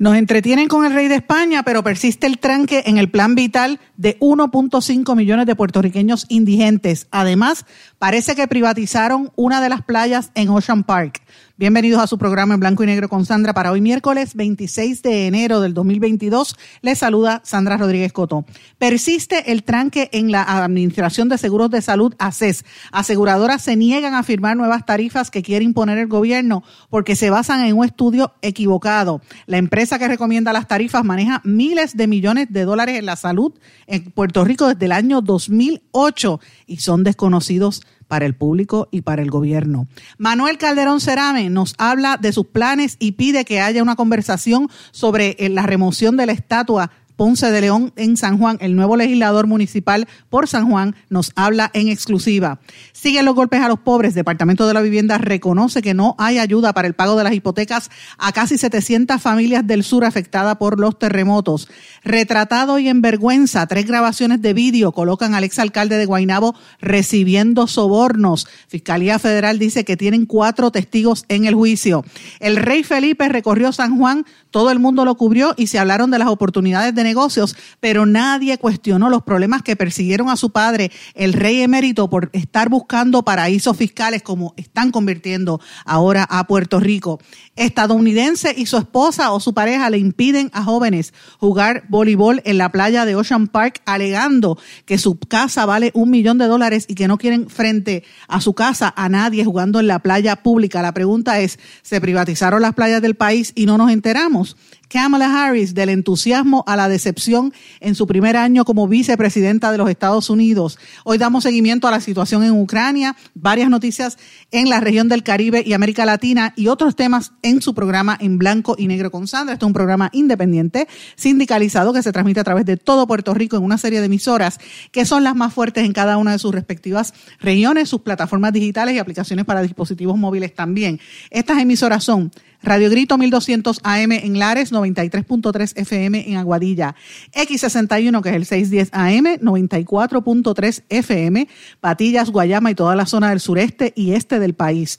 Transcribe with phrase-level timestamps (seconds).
[0.00, 3.78] Nos entretienen con el rey de España, pero persiste el tranque en el plan vital
[3.96, 7.06] de 1.5 millones de puertorriqueños indigentes.
[7.12, 7.64] Además,
[8.00, 11.22] parece que privatizaron una de las playas en Ocean Park.
[11.56, 15.28] Bienvenidos a su programa en blanco y negro con Sandra para hoy miércoles 26 de
[15.28, 16.56] enero del 2022.
[16.82, 18.44] Les saluda Sandra Rodríguez Coto.
[18.76, 22.64] Persiste el tranque en la Administración de Seguros de Salud, ACES.
[22.90, 27.64] Aseguradoras se niegan a firmar nuevas tarifas que quiere imponer el gobierno porque se basan
[27.64, 29.22] en un estudio equivocado.
[29.46, 33.54] La empresa que recomienda las tarifas maneja miles de millones de dólares en la salud
[33.86, 37.82] en Puerto Rico desde el año 2008 y son desconocidos
[38.14, 39.88] para el público y para el gobierno.
[40.18, 45.34] Manuel Calderón Cerame nos habla de sus planes y pide que haya una conversación sobre
[45.40, 48.58] eh, la remoción de la estatua Ponce de León en San Juan.
[48.60, 52.58] El nuevo legislador municipal por San Juan nos habla en exclusiva.
[52.92, 54.14] Siguen los golpes a los pobres.
[54.14, 57.90] Departamento de la Vivienda reconoce que no hay ayuda para el pago de las hipotecas
[58.18, 61.68] a casi 700 familias del sur afectadas por los terremotos.
[62.02, 68.48] Retratado y en vergüenza, tres grabaciones de vídeo colocan al exalcalde de Guainabo recibiendo sobornos.
[68.66, 72.04] Fiscalía Federal dice que tienen cuatro testigos en el juicio.
[72.40, 76.18] El rey Felipe recorrió San Juan, todo el mundo lo cubrió y se hablaron de
[76.18, 81.32] las oportunidades de negocios, pero nadie cuestionó los problemas que persiguieron a su padre, el
[81.32, 87.20] rey emérito, por estar buscando paraísos fiscales como están convirtiendo ahora a Puerto Rico.
[87.54, 92.72] Estadounidense y su esposa o su pareja le impiden a jóvenes jugar voleibol en la
[92.72, 97.06] playa de Ocean Park, alegando que su casa vale un millón de dólares y que
[97.06, 100.82] no quieren frente a su casa a nadie jugando en la playa pública.
[100.82, 104.56] La pregunta es, ¿se privatizaron las playas del país y no nos enteramos?
[104.88, 109.90] Kamala Harris del entusiasmo a la decepción en su primer año como vicepresidenta de los
[109.90, 110.78] Estados Unidos.
[111.04, 114.18] Hoy damos seguimiento a la situación en Ucrania, varias noticias
[114.50, 118.38] en la región del Caribe y América Latina y otros temas en su programa en
[118.38, 119.54] blanco y negro con Sandra.
[119.54, 123.56] Este es un programa independiente, sindicalizado, que se transmite a través de todo Puerto Rico
[123.56, 124.58] en una serie de emisoras
[124.92, 128.94] que son las más fuertes en cada una de sus respectivas regiones, sus plataformas digitales
[128.94, 131.00] y aplicaciones para dispositivos móviles también.
[131.30, 132.30] Estas emisoras son
[132.64, 136.94] Radio Grito 1200 AM en Lares, 93.3 FM en Aguadilla,
[137.34, 141.48] X61 que es el 610 AM, 94.3 FM,
[141.80, 144.98] Patillas, Guayama y toda la zona del sureste y este del país.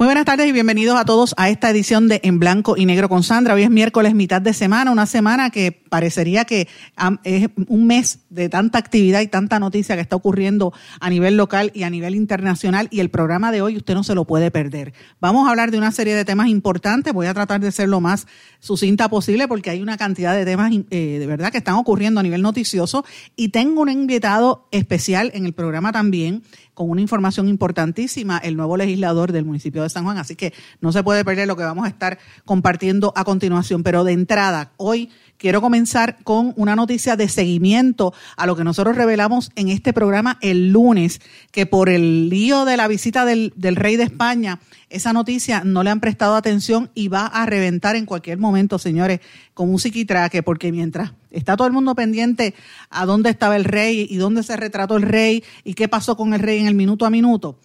[0.00, 3.10] Muy buenas tardes y bienvenidos a todos a esta edición de En Blanco y Negro
[3.10, 3.52] con Sandra.
[3.52, 6.68] Hoy es miércoles, mitad de semana, una semana que parecería que
[7.22, 11.70] es un mes de tanta actividad y tanta noticia que está ocurriendo a nivel local
[11.74, 14.94] y a nivel internacional y el programa de hoy usted no se lo puede perder.
[15.20, 18.00] Vamos a hablar de una serie de temas importantes, voy a tratar de ser lo
[18.00, 18.26] más
[18.58, 22.22] sucinta posible porque hay una cantidad de temas eh, de verdad que están ocurriendo a
[22.22, 23.04] nivel noticioso
[23.36, 26.42] y tengo un invitado especial en el programa también
[26.80, 30.92] con una información importantísima, el nuevo legislador del municipio de San Juan, así que no
[30.92, 33.82] se puede perder lo que vamos a estar compartiendo a continuación.
[33.82, 38.94] Pero de entrada, hoy quiero comenzar con una noticia de seguimiento a lo que nosotros
[38.94, 43.96] revelamos en este programa el lunes, que por el lío de la visita del, rey
[43.96, 48.36] de España, esa noticia no le han prestado atención y va a reventar en cualquier
[48.36, 49.20] momento, señores,
[49.54, 52.54] con un psiquitraque, porque mientras está todo el mundo pendiente
[52.90, 56.34] a dónde estaba el rey y dónde se retrató el rey y qué pasó con
[56.34, 57.58] el rey en el minuto a minuto,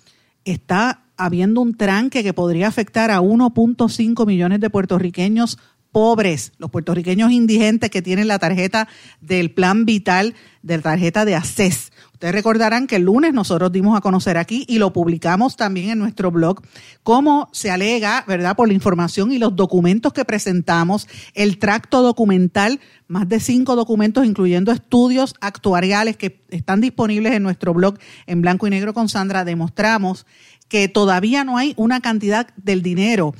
[0.46, 5.58] está habiendo un tranque que podría afectar a 1.5 millones de puertorriqueños
[5.96, 8.90] pobres, los puertorriqueños indigentes que tienen la tarjeta
[9.22, 11.94] del plan vital, de la tarjeta de ACES.
[12.12, 16.00] Ustedes recordarán que el lunes nosotros dimos a conocer aquí y lo publicamos también en
[16.00, 16.62] nuestro blog,
[17.04, 22.82] cómo se alega, ¿verdad?, por la información y los documentos que presentamos, el tracto documental,
[23.08, 28.68] más de cinco documentos, incluyendo estudios actuariales que están disponibles en nuestro blog en blanco
[28.68, 30.26] y negro con Sandra, demostramos
[30.68, 33.34] que todavía no hay una cantidad del dinero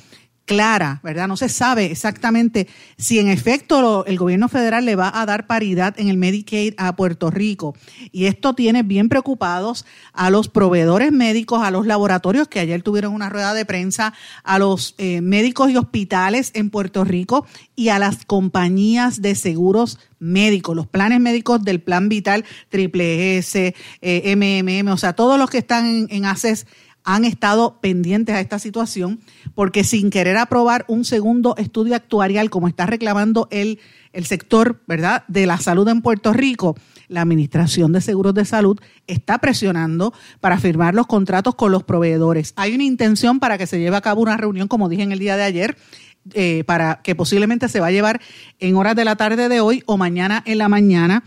[0.46, 1.28] clara, ¿verdad?
[1.28, 5.98] No se sabe exactamente si en efecto el gobierno federal le va a dar paridad
[5.98, 7.74] en el Medicaid a Puerto Rico.
[8.12, 13.12] Y esto tiene bien preocupados a los proveedores médicos, a los laboratorios que ayer tuvieron
[13.12, 14.14] una rueda de prensa,
[14.44, 17.44] a los eh, médicos y hospitales en Puerto Rico
[17.74, 23.74] y a las compañías de seguros médicos, los planes médicos del Plan Vital, Triple S,
[24.00, 26.66] eh, MMM, o sea, todos los que están en, en ACES
[27.06, 29.20] han estado pendientes a esta situación
[29.54, 33.78] porque sin querer aprobar un segundo estudio actuarial como está reclamando el,
[34.12, 35.24] el sector ¿verdad?
[35.28, 36.76] de la salud en Puerto Rico,
[37.08, 42.52] la Administración de Seguros de Salud está presionando para firmar los contratos con los proveedores.
[42.56, 45.20] Hay una intención para que se lleve a cabo una reunión, como dije en el
[45.20, 45.76] día de ayer,
[46.34, 48.20] eh, para que posiblemente se va a llevar
[48.58, 51.22] en horas de la tarde de hoy o mañana en la mañana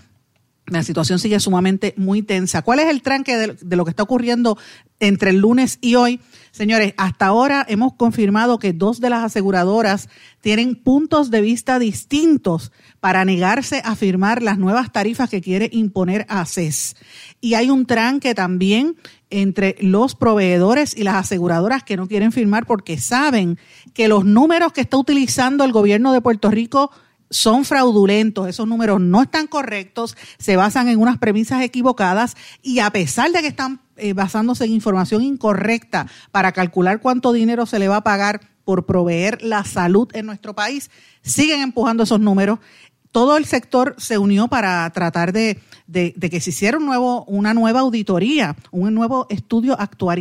[0.71, 2.61] la situación sigue sumamente muy tensa.
[2.61, 4.57] ¿Cuál es el tranque de, lo que está ocurriendo
[4.99, 6.19] entre el lunes y hoy?
[6.51, 10.09] Señores, hasta ahora hemos confirmado que dos de las aseguradoras
[10.41, 16.25] tienen puntos de vista distintos para negarse a firmar las nuevas tarifas que quiere imponer
[16.29, 16.95] ACES.
[17.41, 18.95] Y hay un tranque también
[19.29, 23.59] entre los proveedores y las aseguradoras que no quieren firmar porque saben
[23.93, 26.91] que los números que está utilizando el gobierno de Puerto Rico
[27.29, 32.89] son fraudulentos, esos números no están correctos, se basan en unas premisas equivocadas y a
[32.89, 37.87] pesar de que están eh, basándose en información incorrecta para calcular cuánto dinero se le
[37.87, 40.91] va a pagar por proveer la salud en nuestro país,
[41.21, 42.59] siguen empujando esos números.
[43.11, 45.59] Todo el sector se unió para tratar de,
[45.91, 49.75] que se hiciera un nuevo, una nueva auditoría, un nuevo estudio,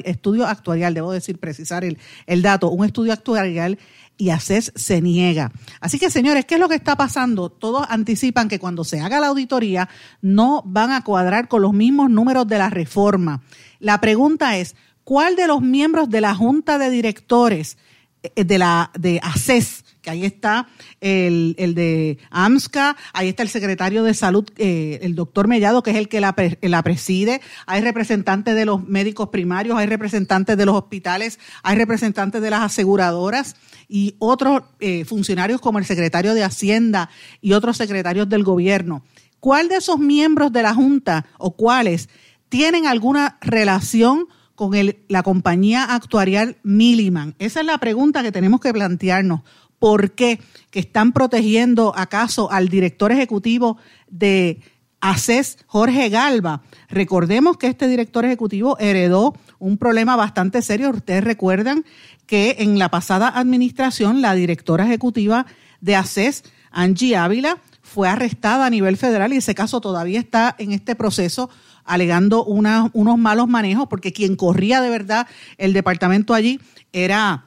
[0.04, 3.78] estudio actuarial, debo decir, precisar el, el dato, un estudio actuarial
[4.18, 5.52] y ACES se niega.
[5.80, 7.48] Así que, señores, ¿qué es lo que está pasando?
[7.48, 9.88] Todos anticipan que cuando se haga la auditoría
[10.20, 13.42] no van a cuadrar con los mismos números de la reforma.
[13.78, 14.74] La pregunta es,
[15.04, 17.78] ¿cuál de los miembros de la Junta de Directores
[18.22, 20.68] eh, de la de ACES ahí está
[21.00, 25.96] el, de AMSCA, ahí está el secretario de salud, eh, el doctor Mellado, que es
[25.96, 31.38] el que la, preside, hay representantes de los médicos primarios, hay representantes de los hospitales,
[31.62, 33.56] hay representantes de las aseguradoras
[33.88, 39.02] y otros eh, funcionarios como el secretario de Hacienda y otros secretarios del gobierno.
[39.40, 42.08] ¿Cuál de esos miembros de la Junta o cuáles
[42.48, 44.72] tienen alguna relación con
[45.08, 47.34] la compañía actuarial Milliman?
[47.38, 49.42] Esa es la pregunta que tenemos que plantearnos.
[49.78, 50.40] ¿Por qué?
[50.70, 53.78] ¿Que están protegiendo acaso al director ejecutivo
[54.08, 54.60] de
[55.00, 56.62] ACES, Jorge Galva?
[56.88, 60.90] Recordemos que este director ejecutivo heredó un problema bastante serio.
[60.90, 61.84] Ustedes recuerdan
[62.26, 65.46] que en la pasada administración la directora ejecutiva
[65.80, 67.58] de ACES, Angie Ávila,
[67.88, 71.48] fue arrestada a nivel federal y ese caso todavía está en este proceso
[71.84, 75.26] alegando unos malos manejos porque quien corría de verdad
[75.56, 76.60] el departamento allí
[76.92, 77.46] era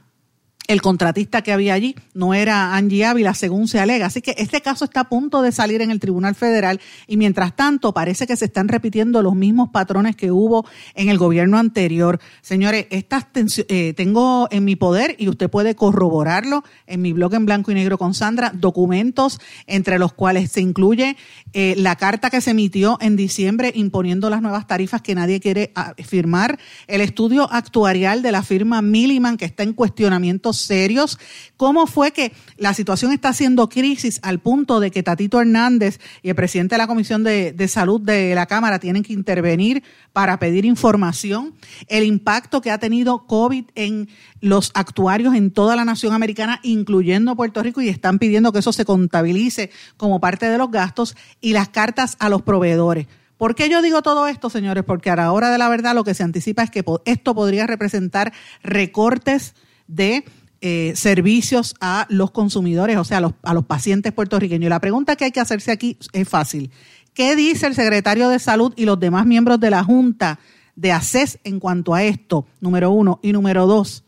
[0.71, 4.05] el contratista que había allí no era Angie Ávila, según se alega.
[4.05, 7.57] Así que este caso está a punto de salir en el Tribunal Federal y mientras
[7.57, 10.65] tanto parece que se están repitiendo los mismos patrones que hubo
[10.95, 12.21] en el gobierno anterior.
[12.41, 17.45] Señores, estas eh, tengo en mi poder y usted puede corroborarlo en mi blog en
[17.45, 21.17] blanco y negro con Sandra, documentos entre los cuales se incluye
[21.51, 25.73] eh, la carta que se emitió en diciembre imponiendo las nuevas tarifas que nadie quiere
[25.75, 31.19] ah, firmar, el estudio actuarial de la firma Milliman que está en cuestionamiento serios.
[31.57, 36.29] ¿Cómo fue que la situación está haciendo crisis al punto de que Tatito Hernández y
[36.29, 39.83] el presidente de la Comisión de, Salud de la Cámara tienen que intervenir
[40.13, 41.53] para pedir información?
[41.87, 44.09] El impacto que ha tenido COVID en
[44.39, 48.73] los actuarios en toda la nación americana, incluyendo Puerto Rico, y están pidiendo que eso
[48.73, 53.07] se contabilice como parte de los gastos y las cartas a los proveedores.
[53.41, 54.83] ¿Por qué yo digo todo esto, señores?
[54.83, 57.65] Porque a la hora de la verdad lo que se anticipa es que esto podría
[57.65, 59.55] representar recortes
[59.87, 60.25] de
[60.61, 64.69] eh, servicios a los consumidores, o sea, a los, a los pacientes puertorriqueños.
[64.69, 66.71] La pregunta que hay que hacerse aquí es fácil.
[67.13, 70.39] ¿Qué dice el secretario de Salud y los demás miembros de la Junta
[70.75, 72.45] de ACES en cuanto a esto?
[72.59, 73.19] Número uno.
[73.21, 74.03] Y número dos,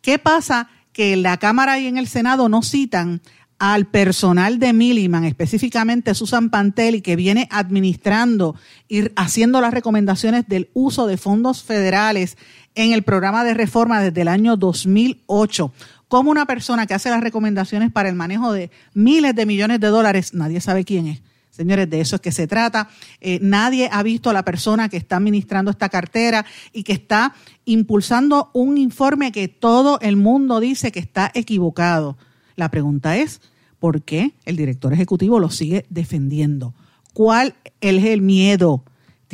[0.00, 3.20] ¿qué pasa que en la Cámara y en el Senado no citan
[3.58, 8.56] al personal de Milliman, específicamente Susan Pantelli, que viene administrando
[8.88, 12.36] y haciendo las recomendaciones del uso de fondos federales
[12.74, 15.72] en el programa de reforma desde el año 2008.
[16.08, 19.88] Como una persona que hace las recomendaciones para el manejo de miles de millones de
[19.88, 21.22] dólares, nadie sabe quién es.
[21.50, 22.88] Señores, de eso es que se trata.
[23.20, 27.32] Eh, nadie ha visto a la persona que está administrando esta cartera y que está
[27.64, 32.18] impulsando un informe que todo el mundo dice que está equivocado.
[32.56, 33.40] La pregunta es,
[33.78, 36.74] ¿por qué el director ejecutivo lo sigue defendiendo?
[37.12, 38.82] ¿Cuál es el miedo?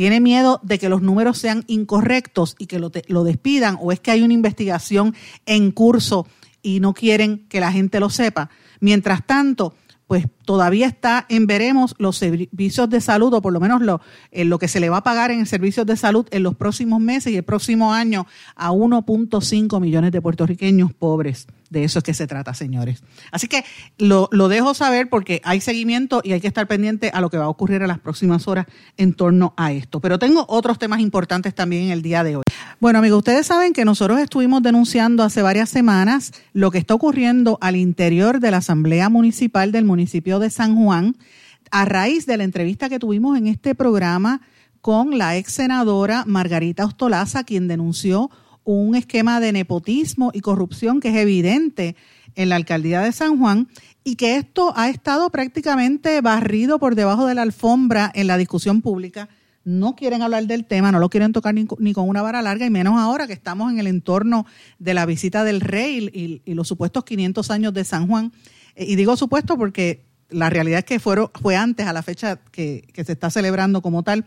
[0.00, 2.88] ¿Tiene miedo de que los números sean incorrectos y que lo,
[3.22, 3.76] despidan?
[3.82, 5.14] ¿O es que hay una investigación
[5.44, 6.26] en curso
[6.62, 8.48] y no quieren que la gente lo sepa.
[8.80, 9.74] Mientras tanto,
[10.06, 14.00] pues todavía está en veremos los servicios de salud, o por lo menos lo,
[14.32, 17.00] en lo que se le va a pagar en servicios de salud en los próximos
[17.00, 18.26] meses y el próximo año
[18.56, 21.46] a 1.5 millones de puertorriqueños pobres.
[21.70, 23.04] De eso es que se trata, señores.
[23.30, 23.64] Así que
[23.96, 27.38] lo, lo, dejo saber porque hay seguimiento y hay que estar pendiente a lo que
[27.38, 28.66] va a ocurrir en las próximas horas
[28.96, 30.00] en torno a esto.
[30.00, 32.42] Pero tengo otros temas importantes también en el día de hoy.
[32.80, 37.56] Bueno, amigos, ustedes saben que nosotros estuvimos denunciando hace varias semanas lo que está ocurriendo
[37.60, 41.16] al interior de la Asamblea Municipal del municipio de San Juan
[41.70, 44.40] a raíz de la entrevista que tuvimos en este programa
[44.80, 48.30] con la ex senadora Margarita Ostolaza, quien denunció
[48.64, 51.96] un esquema de nepotismo y corrupción que es evidente
[52.34, 53.68] en la alcaldía de San Juan
[54.04, 58.80] y que esto ha estado prácticamente barrido por debajo de la alfombra en la discusión
[58.80, 59.28] pública.
[59.62, 62.70] No quieren hablar del tema, no lo quieren tocar ni, con una vara larga y
[62.70, 64.46] menos ahora que estamos en el entorno
[64.78, 68.32] de la visita del rey y, los supuestos 500 años de San Juan.
[68.74, 72.38] Eh, y digo supuesto porque la realidad es que fueron, fue antes a la fecha
[72.50, 74.24] que, se está celebrando como tal.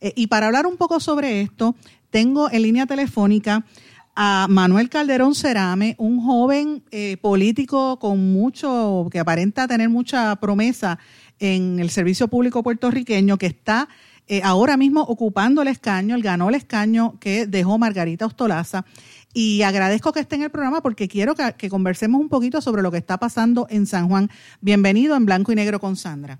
[0.00, 1.74] Eh, y para hablar un poco sobre esto,
[2.10, 3.64] tengo en línea telefónica
[4.16, 10.98] a Manuel Calderón Cerame, un joven eh, político con mucho, que aparenta tener mucha promesa
[11.40, 13.88] en el servicio público puertorriqueño, que está
[14.26, 18.86] eh, ahora mismo ocupando el escaño, él ganó el escaño que dejó Margarita Ostolaza.
[19.34, 22.82] Y agradezco que esté en el programa porque quiero que, que conversemos un poquito sobre
[22.82, 24.30] lo que está pasando en San Juan.
[24.60, 26.38] Bienvenido en Blanco y Negro con Sandra.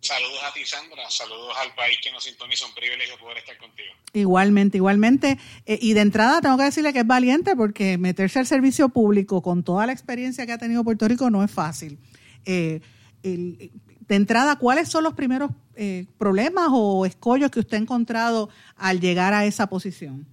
[0.00, 1.10] Saludos a ti, Sandra.
[1.10, 2.64] Saludos al país que nos sintoniza.
[2.66, 3.90] Un privilegio poder estar contigo.
[4.14, 5.38] Igualmente, igualmente.
[5.66, 9.42] Eh, y de entrada tengo que decirle que es valiente porque meterse al servicio público
[9.42, 11.98] con toda la experiencia que ha tenido Puerto Rico no es fácil.
[12.46, 12.80] Eh,
[13.22, 19.00] de entrada, ¿cuáles son los primeros eh, problemas o escollos que usted ha encontrado al
[19.00, 20.26] llegar a esa posición?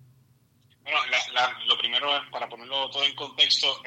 [0.88, 1.00] Bueno,
[1.68, 3.82] lo primero para ponerlo todo en contexto,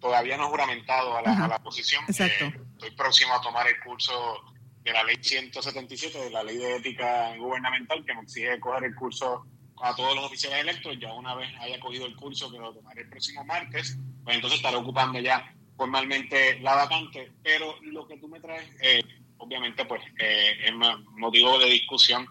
[0.00, 2.04] todavía no he juramentado a la, a la posición.
[2.08, 2.46] Exacto.
[2.74, 4.44] estoy próximo a tomar el curso
[4.82, 8.94] de la ley 177, de la ley de ética gubernamental, que me exige coger el
[8.94, 9.46] curso
[9.82, 10.96] a todos los oficiales electos.
[10.98, 14.58] Ya una vez haya cogido el curso, que lo tomaré el próximo martes, pues entonces
[14.58, 17.32] estaré ocupando ya formalmente la vacante.
[17.42, 19.02] Pero lo que tú me traes, eh,
[19.38, 20.72] obviamente, pues eh, es
[21.16, 22.26] motivo de discusión.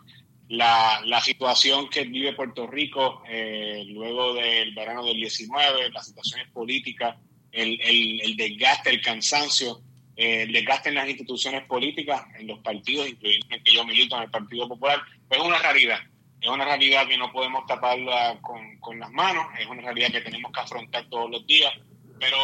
[0.51, 6.49] La, la, situación que vive Puerto Rico eh, luego del verano del 19, las situaciones
[6.51, 7.15] políticas,
[7.51, 9.81] el, el, el desgaste, el cansancio
[10.21, 14.15] eh, el desgaste en las instituciones políticas, en los partidos, incluyendo el que yo milito
[14.17, 15.99] en el Partido Popular, pues es una realidad.
[16.39, 20.21] Es una realidad que no podemos taparla con, con las manos, es una realidad que
[20.21, 21.73] tenemos que afrontar todos los días.
[22.19, 22.37] Pero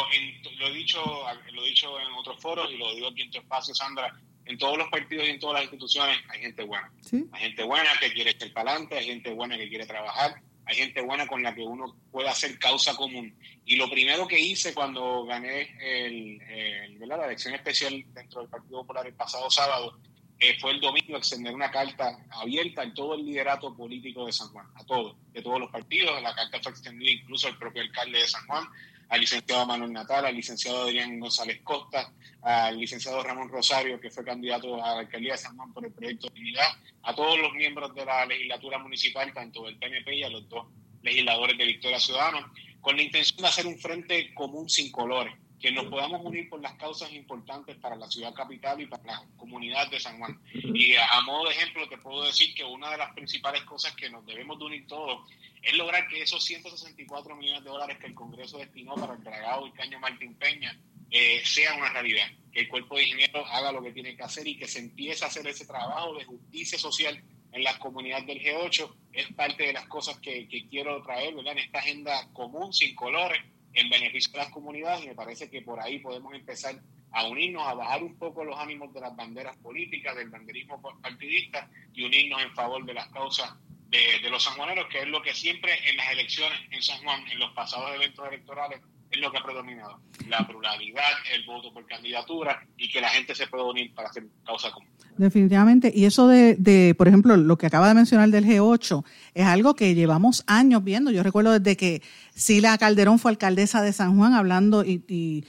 [0.58, 1.04] lo, he dicho,
[1.52, 4.12] lo he dicho en otros foros y lo digo aquí en tu espacio, Sandra,
[4.48, 6.92] en todos los partidos y en todas las instituciones hay gente buena.
[7.32, 10.75] Hay gente buena que quiere estar para adelante, hay gente buena que quiere trabajar, hay
[10.75, 13.36] gente buena con la que uno puede hacer causa común.
[13.66, 19.08] Y lo primero que hice cuando gané el, la elección especial dentro del Partido Popular
[19.08, 19.98] el pasado sábado
[20.39, 24.50] eh, fue el domingo extender una carta abierta en todo el liderato político de San
[24.50, 26.22] Juan, a todos, de todos los partidos.
[26.22, 28.66] La carta fue extendida incluso al propio alcalde de San Juan,
[29.10, 32.12] al licenciado Manuel Natal, al licenciado Adrián González Costa,
[32.42, 35.92] al licenciado Ramón Rosario, que fue candidato a la alcaldía de San Juan por el
[35.92, 36.68] proyecto unidad,
[37.04, 40.68] a todos los miembros de la legislatura municipal, tanto del PNP y a los dos
[41.04, 45.72] legisladores de Victoria Ciudadana, con la intención de hacer un frente común sin colores, que
[45.72, 49.90] nos podamos unir por las causas importantes para la ciudad capital y para la comunidad
[49.90, 50.40] de San Juan.
[50.54, 54.10] Y a, modo de ejemplo te puedo decir que una de las principales cosas que
[54.10, 55.28] nos debemos de unir todos
[55.62, 59.66] es lograr que esos 164 millones de dólares que el Congreso destinó para el dragado
[59.66, 63.82] y caño Martín Peña eh, sea una realidad, que el cuerpo de ingenieros haga lo
[63.82, 67.24] que tiene que hacer y que se empiece a hacer ese trabajo de justicia social
[67.54, 71.80] en las comunidades del G8 es parte de las cosas que, quiero traer en esta
[71.80, 73.42] agenda común, sin colores,
[73.77, 76.75] en beneficio de las comunidades y me parece que por ahí podemos empezar
[77.12, 81.69] a unirnos, a bajar un poco los ánimos de las banderas políticas, del banderismo partidista
[81.93, 83.53] y unirnos en favor de las causas
[83.89, 87.25] de, de los sanjuaneros, que es lo que siempre en las elecciones en San Juan,
[87.31, 88.81] en los pasados eventos electorales,
[89.12, 90.00] es lo que ha predominado.
[90.28, 94.26] La pluralidad, el voto por candidatura y que la gente se pueda unir para hacer
[94.46, 94.90] causa común.
[95.18, 95.92] Definitivamente.
[95.94, 99.76] Y eso de, de, por ejemplo, lo que acaba de mencionar del G8, es algo
[99.76, 101.12] que llevamos años viendo.
[101.12, 102.02] Yo recuerdo desde que
[102.36, 105.46] Sila Calderón fue alcaldesa de San Juan hablando y, y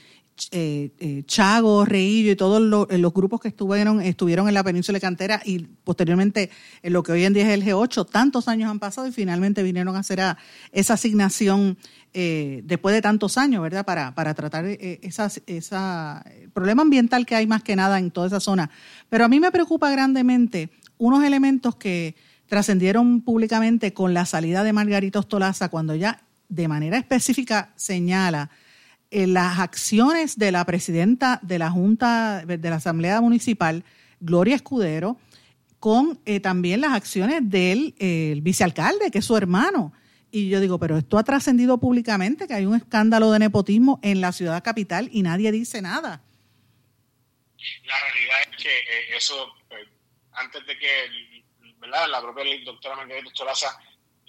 [0.51, 4.99] eh, eh, Chago, Reillo y todos los, los, grupos que estuvieron, estuvieron en la península
[4.99, 6.49] cantera y posteriormente
[6.81, 9.63] en lo que hoy en día es el G8, tantos años han pasado y finalmente
[9.63, 10.19] vinieron a hacer
[10.71, 11.77] esa asignación
[12.11, 13.85] eh, después de tantos años, ¿verdad?
[13.85, 18.27] Para, para tratar eh, esa, esa problema ambiental que hay más que nada en toda
[18.27, 18.71] esa zona.
[19.09, 22.15] Pero a mí me preocupa grandemente unos elementos que
[22.47, 28.49] trascendieron públicamente con la salida de Margarita Ostolaza cuando ya de manera específica señala
[29.11, 33.83] eh, las acciones de la presidenta de la Junta de la Asamblea Municipal,
[34.19, 35.17] Gloria Escudero,
[35.79, 37.93] con eh, también las acciones del
[38.41, 39.93] vicealcalde, que es su hermano.
[40.31, 44.21] Y yo digo, pero esto ha trascendido públicamente, que hay un escándalo de nepotismo en
[44.21, 46.21] la ciudad capital y nadie dice nada.
[47.85, 49.87] La realidad es que eh, eso, pues,
[50.33, 51.43] antes de que
[51.81, 53.77] la propia doctora Margarita Tolaza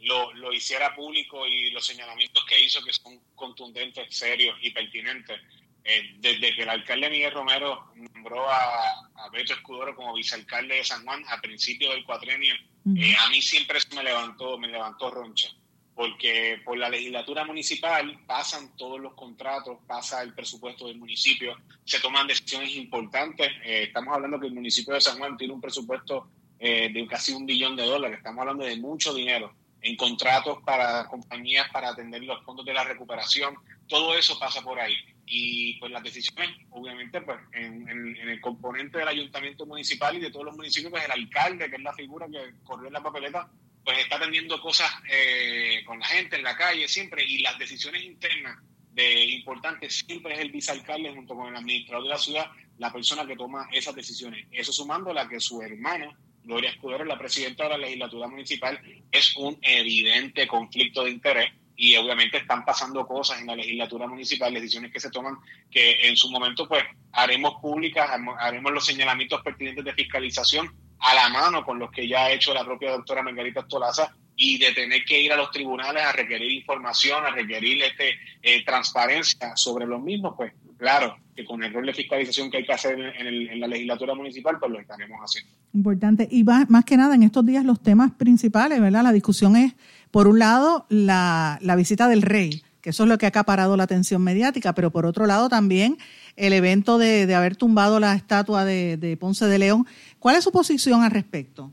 [0.02, 5.40] lo, lo hiciera público y los señalamientos que hizo, que son contundentes, serios y pertinentes,
[5.82, 11.04] eh, desde que el alcalde Miguel Romero nombró a, Beto Escudero como vicealcalde de San
[11.04, 12.54] Juan a principios del cuatrenio,
[12.96, 15.48] eh, a mí siempre eso me levantó, me levantó roncha,
[15.94, 22.00] porque por la legislatura municipal pasan todos los contratos, pasa el presupuesto del municipio, se
[22.00, 23.48] toman decisiones importantes.
[23.64, 27.46] Eh, estamos hablando que el municipio de San Juan tiene un presupuesto de casi un
[27.46, 32.44] billón de dólares, estamos hablando de mucho dinero en contratos para compañías para atender los
[32.44, 33.54] fondos de la recuperación,
[33.88, 34.96] todo eso pasa por ahí
[35.32, 40.46] y pues las decisiones, obviamente, pues en, el componente del ayuntamiento municipal y de todos
[40.46, 43.48] los municipios, pues el alcalde, que es la figura que corrió en la papeleta,
[43.84, 48.02] pues está atendiendo cosas eh, con la gente en la calle siempre y las decisiones
[48.02, 48.58] internas
[48.92, 53.26] de importantes siempre es el vicealcalde junto con el administrador de la ciudad la persona
[53.26, 54.46] que toma esas decisiones.
[54.50, 58.80] Eso sumando la que su hermana, Gloria Escudero, la presidenta de la legislatura municipal,
[59.10, 64.52] es un evidente conflicto de interés y obviamente están pasando cosas en la legislatura municipal,
[64.52, 65.38] decisiones que se toman
[65.70, 71.28] que en su momento pues haremos públicas, haremos los señalamientos pertinentes de fiscalización a la
[71.30, 75.04] mano con los que ya ha hecho la propia doctora Margarita Tolaza y de tener
[75.04, 80.02] que ir a los tribunales a requerir información, a requerir este, eh, transparencia sobre los
[80.02, 83.66] mismos, pues claro que con el rol de fiscalización que hay que hacer en, la
[83.66, 85.52] legislatura municipal, pues lo estaremos haciendo.
[85.72, 86.26] Importante.
[86.30, 89.04] Y más, más que nada en estos días los temas principales, ¿verdad?
[89.04, 89.74] La discusión es
[90.10, 93.84] por un lado, la, visita del rey, que eso es lo que ha acaparado la
[93.84, 95.98] atención mediática, pero por otro lado también
[96.36, 99.86] el evento de, haber tumbado la estatua de, Ponce de León.
[100.18, 101.70] ¿Cuál es su posición al respecto?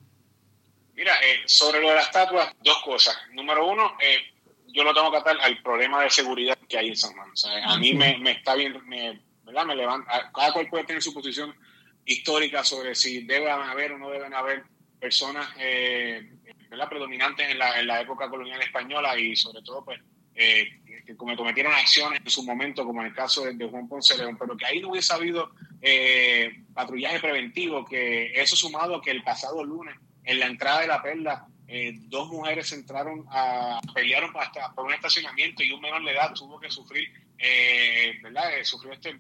[0.95, 3.15] Mira, eh, sobre lo de la estatua, dos cosas.
[3.33, 4.17] Número uno, eh,
[4.77, 7.31] yo lo tengo que atar al problema de seguridad que hay en San Juan.
[7.65, 9.65] a mí me, está bien, me, ¿verdad?
[9.65, 11.55] me levanta, cada cual puede tener su posición
[12.05, 14.63] histórica sobre si deben haber o no deben haber
[14.99, 16.31] personas eh,
[16.87, 19.99] predominantes en la, en la, época colonial española y sobre todo pues
[20.35, 20.69] eh,
[21.07, 24.55] que cometieron acciones en su momento, como en el caso de, Juan Ponce León, pero
[24.55, 29.63] que ahí no hubiese habido eh, patrullaje preventivo, que eso sumado a que el pasado
[29.63, 34.85] lunes, en la entrada de la perla, eh, dos mujeres entraron a pelearon hasta por
[34.85, 37.11] un estacionamiento y un menor de edad tuvo que sufrir,
[38.23, 38.51] ¿verdad?
[38.63, 39.17] sufrió este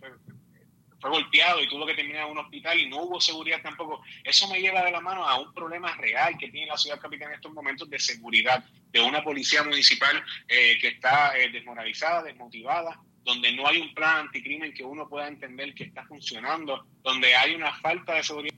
[0.99, 4.01] fue golpeado y tuvo que terminar en un hospital y no hubo seguridad tampoco.
[4.23, 7.29] Eso me lleva de la mano a un problema real que tiene la ciudad capital
[7.29, 12.99] en estos momentos de seguridad, de una policía municipal eh, que está eh, desmoralizada, desmotivada,
[13.27, 17.55] donde no hay un plan anticrimen que uno pueda entender que está funcionando, donde hay
[17.55, 18.55] una falta de seguridad,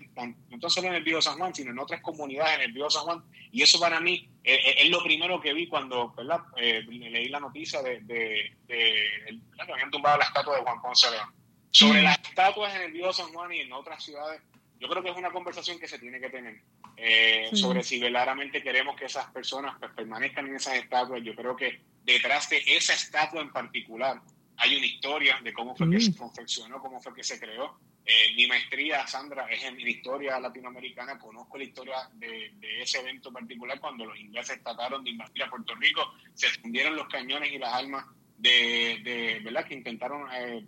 [0.47, 3.01] no solo en el Río San Juan, sino en otras comunidades en el Río San
[3.01, 3.23] Juan.
[3.51, 6.13] Y eso para mí eh, es lo primero que vi cuando
[6.55, 11.33] leí la noticia de, de, de, que habían tumbado la estatua de Juan Ponce León
[11.71, 14.39] sobre las estatuas en el Río San Juan y en otras ciudades,
[14.79, 16.61] yo creo que es una conversación que se tiene que tener
[16.95, 21.23] eh, sobre si verdaderamente queremos que esas personas pues, permanezcan en esas estatuas.
[21.23, 24.21] Yo creo que detrás de esa estatua en particular
[24.59, 27.79] hay una historia de cómo fue que se confeccionó, cómo fue que se creó.
[28.05, 31.17] Eh, mi maestría, Sandra, es en historia latinoamericana.
[31.17, 35.75] Conozco la historia de, ese evento particular cuando los ingleses trataron de invadir a Puerto
[35.75, 38.05] Rico, se fundieron los cañones y las armas
[38.37, 39.65] de, de ¿verdad?
[39.65, 40.65] que intentaron eh,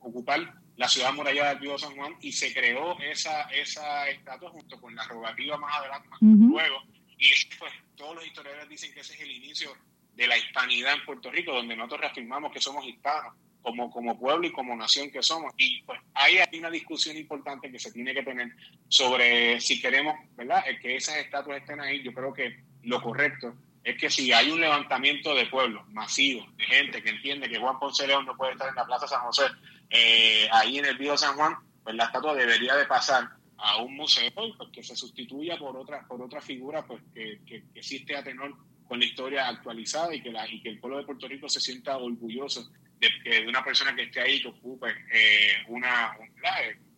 [0.00, 4.80] ocupar la ciudad murallada del Río San Juan y se creó esa, esa estatua junto
[4.80, 6.82] con la rogativa más adelante, luego.
[7.16, 9.74] Y pues, todos los historiadores dicen que ese es el inicio
[10.14, 14.46] de la hispanidad en Puerto Rico, donde nosotros reafirmamos que somos hispanos como, como pueblo
[14.46, 15.52] y como nación que somos.
[15.56, 18.52] Y pues ahí hay una discusión importante que se tiene que tener
[18.88, 22.02] sobre si queremos, ¿verdad?, que esas estatuas estén ahí.
[22.02, 26.64] Yo creo que lo correcto es que si hay un levantamiento de pueblo masivo, de
[26.64, 29.44] gente que entiende que Juan Ponce León no puede estar en la Plaza San José,
[29.90, 33.94] eh, ahí en el Río San Juan, pues la estatua debería de pasar a un
[33.94, 38.24] museo pues, que se sustituya por otra, por otra figura pues, que, que, existe a
[38.24, 38.54] tenor
[38.86, 41.60] con la historia actualizada y que, la, y que el pueblo de Puerto Rico se
[41.60, 46.16] sienta orgulloso de, de una persona que esté ahí, que ocupe eh, una,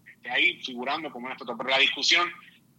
[0.05, 1.57] esté ahí figurando como una estatua.
[1.57, 2.31] Pero la discusión,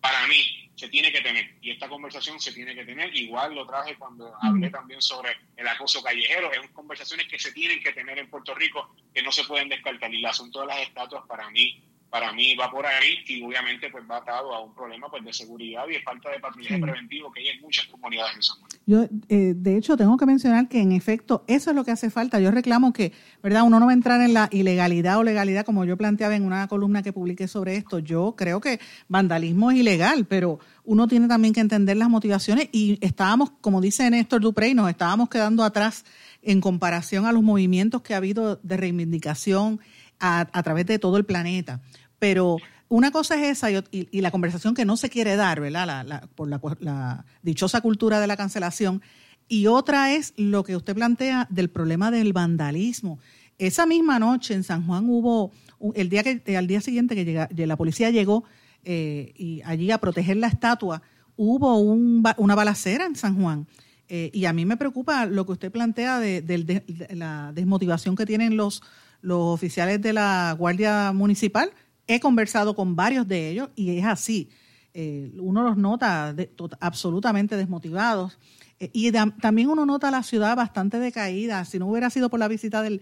[0.01, 3.13] para mí, se tiene que tener y esta conversación se tiene que tener.
[3.15, 6.51] Igual lo traje cuando hablé también sobre el acoso callejero.
[6.53, 10.13] Es conversaciones que se tienen que tener en Puerto Rico que no se pueden descartar.
[10.13, 13.89] Y el asunto de las estatuas para mí para mí va por ahí y obviamente
[13.89, 17.31] pues va atado a un problema pues de seguridad y de falta de patrullaje preventivo
[17.31, 18.69] que hay en muchas comunidades en San Juan.
[18.85, 22.09] Yo, eh, de hecho, tengo que mencionar que en efecto eso es lo que hace
[22.09, 22.39] falta.
[22.39, 23.11] Yo reclamo que,
[23.43, 23.63] ¿verdad?
[23.63, 26.67] Uno no va a entrar en la ilegalidad o legalidad como yo planteaba en una
[26.67, 27.99] columna que publiqué sobre esto.
[27.99, 32.97] Yo creo que vandalismo es ilegal, pero uno tiene también que entender las motivaciones y
[33.01, 36.05] estábamos, como dice Néstor Duprey, nos estábamos quedando atrás
[36.41, 39.81] en comparación a los movimientos que ha habido de reivindicación
[40.19, 41.81] a, a través de todo el planeta.
[42.19, 42.57] Pero
[42.89, 46.29] una cosa es esa y, la conversación que no se quiere dar, ¿verdad?
[46.35, 49.01] por la, dichosa cultura de la cancelación.
[49.49, 53.19] Y otra es lo que usted plantea del problema del vandalismo.
[53.57, 55.51] Esa misma noche en San Juan hubo,
[55.95, 58.45] el día que, al día siguiente que llega, la policía llegó
[58.83, 61.01] eh, y allí a proteger la estatua,
[61.35, 63.67] hubo una balacera en San Juan.
[64.09, 68.55] Eh, y a mí me preocupa lo que usted plantea de, la desmotivación que tienen
[68.55, 68.81] los,
[69.21, 71.71] los oficiales de la Guardia Municipal
[72.07, 74.49] He conversado con varios de ellos y es así.
[74.93, 76.33] Eh, uno los nota
[76.79, 78.39] absolutamente desmotivados.
[78.79, 81.65] Eh, y también uno nota la ciudad bastante decaída.
[81.65, 83.01] Si no hubiera sido por la visita del,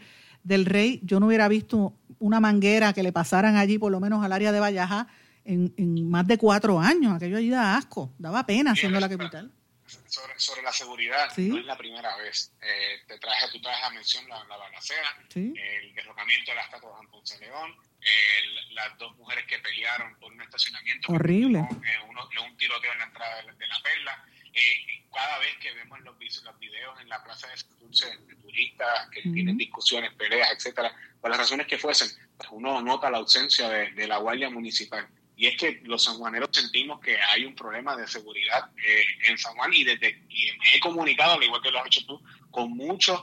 [0.66, 4.32] rey, yo no hubiera visto una manguera que le pasaran allí, por lo menos al
[4.32, 5.08] área de Vallaja,
[5.44, 7.14] en, más de cuatro años.
[7.14, 9.52] Aquello allí da asco, daba pena siendo la capital.
[10.38, 12.52] Sobre, la seguridad, no es la primera vez.
[12.62, 17.00] Eh, te traje, tú traes a mención la, la balacera, el derrocamiento de la estatua
[17.02, 17.76] de Ponce León,
[18.72, 21.12] las dos mujeres que pelearon por un estacionamiento.
[21.12, 21.60] Horrible.
[21.60, 24.26] Eh, uno, un tiroteo en la entrada de, la perla.
[24.54, 29.10] Eh, cada vez que vemos los, los videos en la plaza de Dulce de turistas
[29.10, 33.70] que tienen discusiones, peleas, etcétera, por las razones que fuesen, pues uno nota la ausencia
[33.70, 35.08] de, la Guardia Municipal.
[35.38, 39.54] Y es que los sanjuaneros sentimos que hay un problema de seguridad eh, en San
[39.56, 42.22] Juan y desde me he comunicado, al igual que lo has hecho tú,
[42.52, 43.22] con muchos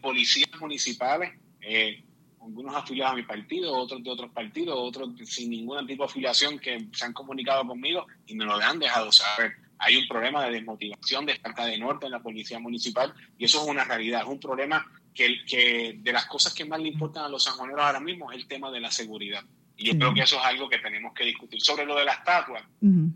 [0.00, 2.02] policías municipales eh,
[2.42, 6.58] algunos afiliados a mi partido, otros de otros partidos, otros sin ningún tipo de afiliación
[6.58, 9.52] que se han comunicado conmigo y me lo han dejado saber.
[9.78, 13.62] Hay un problema de desmotivación, de falta de norte en la policía municipal y eso
[13.62, 14.84] es una realidad, es un problema
[15.14, 18.38] que, que de las cosas que más le importan a los sanjuaneros ahora mismo es
[18.38, 19.44] el tema de la seguridad.
[19.76, 21.60] Y yo creo que eso es algo que tenemos que discutir.
[21.60, 22.60] Sobre lo de la estatua,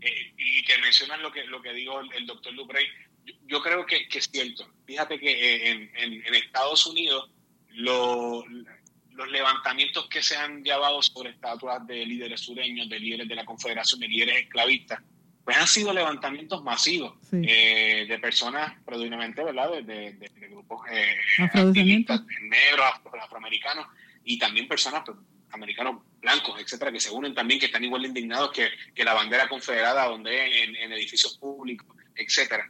[0.01, 2.85] eh, y que mencionan lo que, lo que dijo el, doctor Duprey,
[3.45, 4.67] yo, creo que, que, es cierto.
[4.85, 7.29] Fíjate que eh, en, en, en Estados Unidos
[7.69, 8.43] lo,
[9.17, 13.45] los levantamientos que se han llevado sobre estatuas de líderes sureños, de líderes de la
[13.45, 15.01] Confederación, de líderes esclavistas,
[15.43, 21.15] pues han sido levantamientos masivos eh, de personas, predominantemente, ¿verdad?, de, grupos eh,
[21.53, 22.85] activistas negros,
[23.23, 23.87] afroamericanos,
[24.23, 25.17] y también personas pues,
[25.51, 29.13] americanos blancos, etcétera, que se unen también, que están igual de indignados que, que la
[29.13, 32.67] bandera confederada, donde en, en edificios públicos, etcétera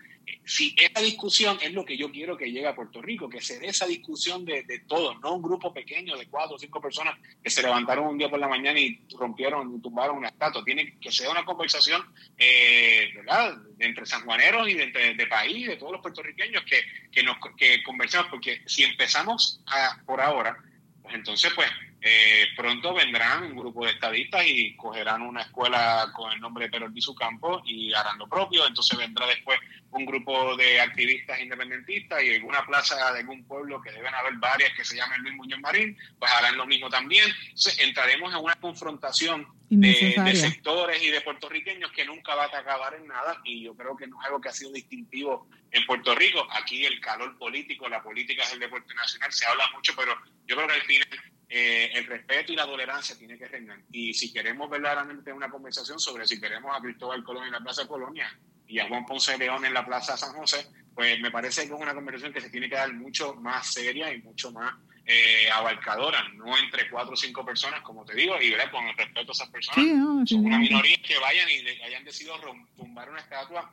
[0.47, 3.59] si esa discusión es lo que yo quiero que llegue a Puerto Rico, que se
[3.59, 7.15] dé esa discusión de, de, todos, no un grupo pequeño de cuatro o cinco personas
[7.43, 10.63] que se levantaron un día por la mañana y rompieron y tumbaron una estatua.
[10.63, 12.01] Tiene que ser una conversación,
[12.37, 17.35] eh, ¿verdad?, entre sanjuaneros y de, de, país, de todos los puertorriqueños, que, que, nos,
[17.57, 19.61] que conversemos, porque si empezamos
[20.05, 20.57] por ahora,
[21.01, 21.69] pues entonces, pues,
[22.09, 26.71] eh, pronto vendrán un grupo de estadistas y cogerán una escuela con el nombre de
[26.71, 28.65] Pedro su Campo y harán lo propio.
[28.65, 29.59] Entonces vendrá después
[29.91, 34.71] un grupo de activistas independentistas y alguna plaza de algún pueblo que deben haber varias
[34.75, 37.25] que se llamen Luis Muñoz Marín, pues harán lo mismo también.
[37.43, 42.93] Entonces entraremos en una confrontación de, sectores y de puertorriqueños que nunca va a acabar
[42.95, 46.15] en nada y yo creo que no es algo que ha sido distintivo en Puerto
[46.15, 46.47] Rico.
[46.51, 50.15] Aquí el calor político, la política es el deporte nacional, se habla mucho, pero
[50.45, 51.07] yo creo que al final
[51.49, 53.79] eh, el respeto y la tolerancia tiene que reinar.
[53.91, 57.87] Y si queremos verdaderamente una conversación sobre si queremos a Cristóbal Colón en la Plaza
[57.87, 61.73] Colonia y a Juan Ponce León en la Plaza San José, pues me parece que
[61.73, 64.73] es una conversación que se tiene que dar mucho más seria y mucho más
[65.05, 69.31] eh, abarcadora, no entre cuatro o cinco personas, como te digo, y con el respeto
[69.31, 69.85] a esas personas.
[70.27, 72.35] son una minoría que vayan y hayan decidido
[72.75, 73.71] tumbar una estatua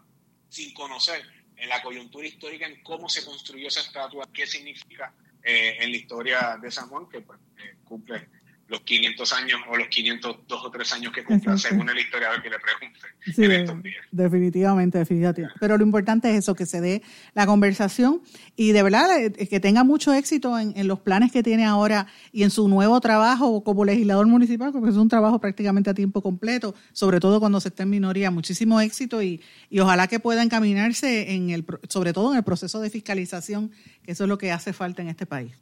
[0.49, 5.13] sin conocer en la coyuntura histórica en cómo se construyó esa estatua, qué significa
[5.45, 8.29] eh, en la historia de San Juan, que pues, eh, cumple
[8.69, 12.51] los 500 años o los 502 o 3 años que cumple, según el historiador que
[12.51, 13.01] le pregunte
[13.43, 14.05] en estos días.
[14.11, 15.49] Definitivamente, definitivamente.
[15.61, 17.03] Pero lo importante es eso, que se dé
[17.35, 18.23] la conversación
[18.57, 22.43] y de verdad eh, que tenga mucho éxito en, los planes que tiene ahora y
[22.43, 26.75] en su nuevo trabajo como legislador municipal, porque es un trabajo prácticamente a tiempo completo,
[26.93, 28.31] sobre todo cuando se está en minoría.
[28.31, 32.81] Muchísimo éxito y, y ojalá que pueda encaminarse, en el, sobre todo en el proceso
[32.81, 33.71] de fiscalización
[34.05, 35.53] que eso es lo que hace falta en este país.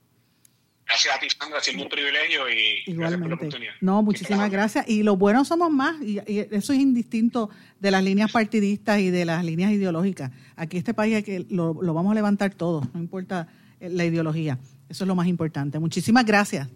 [0.92, 3.72] Gracias a ti, Sandra, siendo un privilegio y gracias por la oportunidad.
[3.81, 4.87] No, muchísimas gracias.
[4.87, 6.18] Y los buenos somos más, y,
[6.50, 7.48] eso es indistinto
[7.81, 10.31] de las líneas partidistas y de las líneas ideológicas.
[10.55, 13.48] Aquí este país hay que lo, lo vamos a levantar todos, no importa
[13.81, 14.59] la ideología.
[14.90, 15.78] Eso es lo más importante.
[15.78, 16.68] Muchísimas gracias.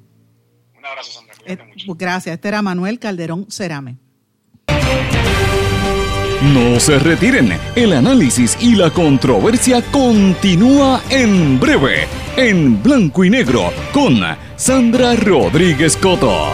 [0.79, 1.35] Un abrazo, Sandra.
[1.45, 2.35] Eh, gracias.
[2.35, 3.99] Este era Manuel Calderón Cerame.
[6.43, 13.73] No se retiren, el análisis y la controversia continúa en breve, en blanco y negro,
[13.93, 14.21] con
[14.57, 16.51] Sandra Rodríguez Coto.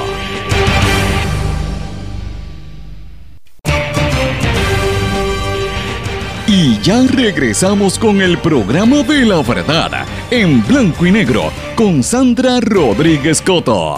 [6.46, 12.60] Y ya regresamos con el programa de la verdad, en blanco y negro, con Sandra
[12.60, 13.96] Rodríguez Coto.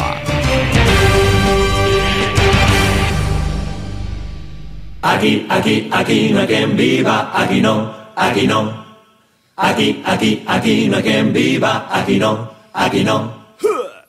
[5.03, 8.84] Aquí, aquí, aquí no hay quien viva, aquí no, aquí no.
[9.57, 13.45] Aquí, aquí, aquí no hay quien viva, aquí no, aquí no.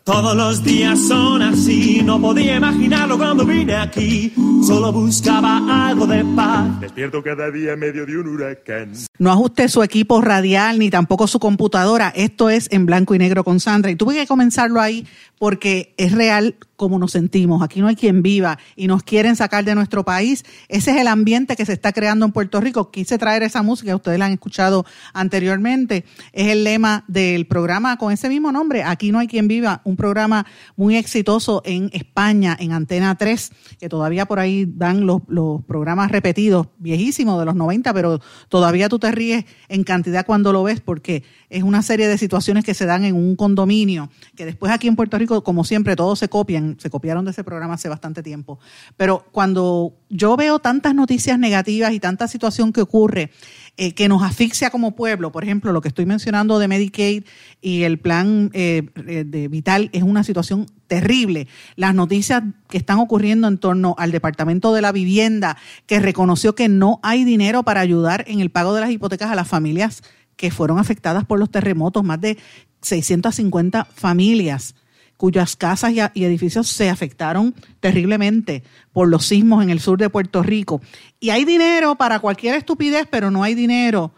[0.03, 4.31] Todos los días son así, no podía imaginarlo cuando vine aquí.
[4.65, 6.79] Solo buscaba algo de paz.
[6.79, 8.93] Despierto cada día en medio de un huracán.
[9.17, 12.13] No ajuste su equipo radial ni tampoco su computadora.
[12.15, 13.89] Esto es en blanco y negro con Sandra.
[13.89, 15.07] Y tuve que comenzarlo ahí
[15.39, 17.61] porque es real como nos sentimos.
[17.61, 20.43] Aquí no hay quien viva y nos quieren sacar de nuestro país.
[20.67, 22.91] Ese es el ambiente que se está creando en Puerto Rico.
[22.91, 26.05] Quise traer esa música, ustedes la han escuchado anteriormente.
[26.33, 29.95] Es el lema del programa con ese mismo nombre, Aquí no hay quien viva, un
[29.95, 35.63] programa muy exitoso en España, en Antena 3, que todavía por ahí dan los, los
[35.63, 40.63] programas repetidos, viejísimos de los 90, pero todavía tú te ríes en cantidad cuando lo
[40.63, 44.71] ves porque es una serie de situaciones que se dan en un condominio, que después
[44.71, 47.89] aquí en Puerto Rico, como siempre, todos se copian, se copiaron de ese programa hace
[47.89, 48.59] bastante tiempo.
[48.97, 53.31] Pero cuando yo veo tantas noticias negativas y tanta situación que ocurre,
[53.77, 57.23] eh, que nos asfixia como pueblo, por ejemplo, lo que estoy mencionando de Medicaid
[57.61, 61.47] y el plan eh, de Vital es una situación terrible.
[61.75, 66.69] Las noticias que están ocurriendo en torno al Departamento de la Vivienda, que reconoció que
[66.69, 70.03] no hay dinero para ayudar en el pago de las hipotecas a las familias
[70.35, 72.37] que fueron afectadas por los terremotos, más de
[72.81, 74.75] 650 familias
[75.17, 80.43] cuyas casas y, edificios se afectaron terriblemente por los sismos en el sur de Puerto
[80.43, 80.81] Rico.
[81.19, 84.11] Y hay dinero para cualquier estupidez, pero no hay dinero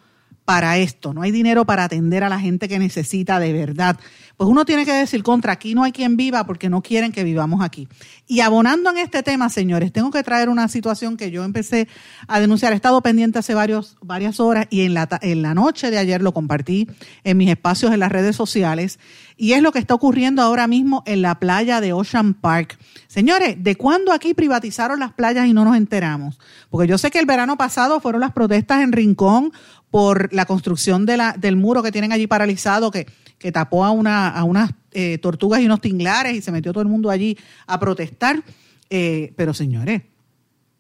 [0.48, 4.00] para esto, no hay dinero para atender a la gente que necesita de verdad.
[4.38, 7.26] Pues uno tiene que decir contra, aquí no hay quien viva porque no quieren que
[7.26, 7.90] vivamos aquí.
[8.28, 11.90] Y abonando en este tema, señores, tengo que traer una situación que yo empecé
[12.30, 12.72] a denunciar.
[12.72, 16.22] He estado pendiente hace varios, varias horas y en la, en la noche de ayer
[16.22, 16.88] lo compartí
[17.26, 19.00] en mis espacios en las redes sociales.
[19.36, 22.80] Y es lo que está ocurriendo ahora mismo en la playa de Ocean Park.
[23.08, 26.40] Señores, ¿de cuándo aquí privatizaron las playas y no nos enteramos?
[26.70, 29.52] Porque yo sé que el verano pasado fueron las protestas en Rincón
[29.92, 33.08] por la construcción del muro que tienen allí paralizado, que,
[33.54, 37.10] tapó a, una, unas eh, tortugas y unos tinglares y se metió todo el mundo
[37.10, 38.44] allí a protestar.
[38.90, 40.02] Eh, pero señores,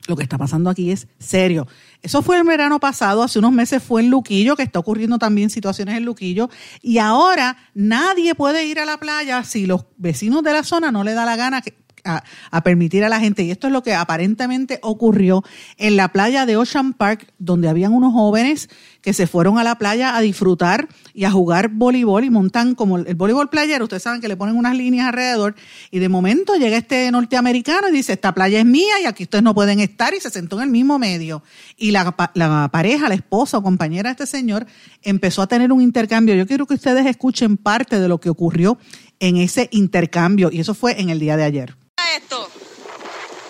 [0.07, 1.67] lo que está pasando aquí es serio.
[2.01, 5.49] Eso fue el verano pasado, hace unos meses fue en Luquillo, que está ocurriendo también
[5.49, 6.49] situaciones en Luquillo,
[6.81, 11.03] y ahora nadie puede ir a la playa si los vecinos de la zona no
[11.03, 11.75] le da la gana que,
[12.07, 12.23] a,
[12.63, 13.43] permitir a la gente.
[13.43, 15.43] Y esto es lo que aparentemente ocurrió
[15.77, 18.69] en la playa de Ocean Park, donde habían unos jóvenes
[19.01, 22.97] que se fueron a la playa a disfrutar y a jugar voleibol y montan como
[22.97, 25.55] el voleibol playero, ustedes saben que le ponen unas líneas alrededor
[25.91, 29.43] y de momento llega este norteamericano y dice, esta playa es mía y aquí ustedes
[29.43, 31.43] no pueden estar y se sentó en el mismo medio.
[31.77, 34.67] Y la, la pareja, la esposa o compañera de este señor
[35.03, 36.35] empezó a tener un intercambio.
[36.35, 38.77] Yo quiero que ustedes escuchen parte de lo que ocurrió
[39.19, 41.75] en ese intercambio y eso fue en el día de ayer
[42.17, 42.49] esto.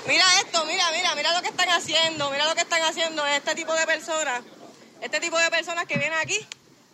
[0.08, 3.56] Mira esto, mira, mira, mira lo que están haciendo, mira lo que están haciendo este
[3.56, 4.42] tipo de personas.
[5.02, 6.40] Este tipo de personas que vienen aquí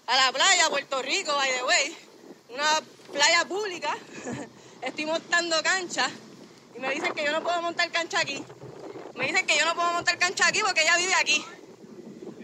[0.07, 1.97] a la playa, Puerto Rico, by the way,
[2.49, 3.95] una playa pública.
[4.81, 6.09] Estoy montando cancha
[6.75, 8.43] y me dicen que yo no puedo montar cancha aquí.
[9.15, 11.45] Me dicen que yo no puedo montar cancha aquí porque ella vive aquí.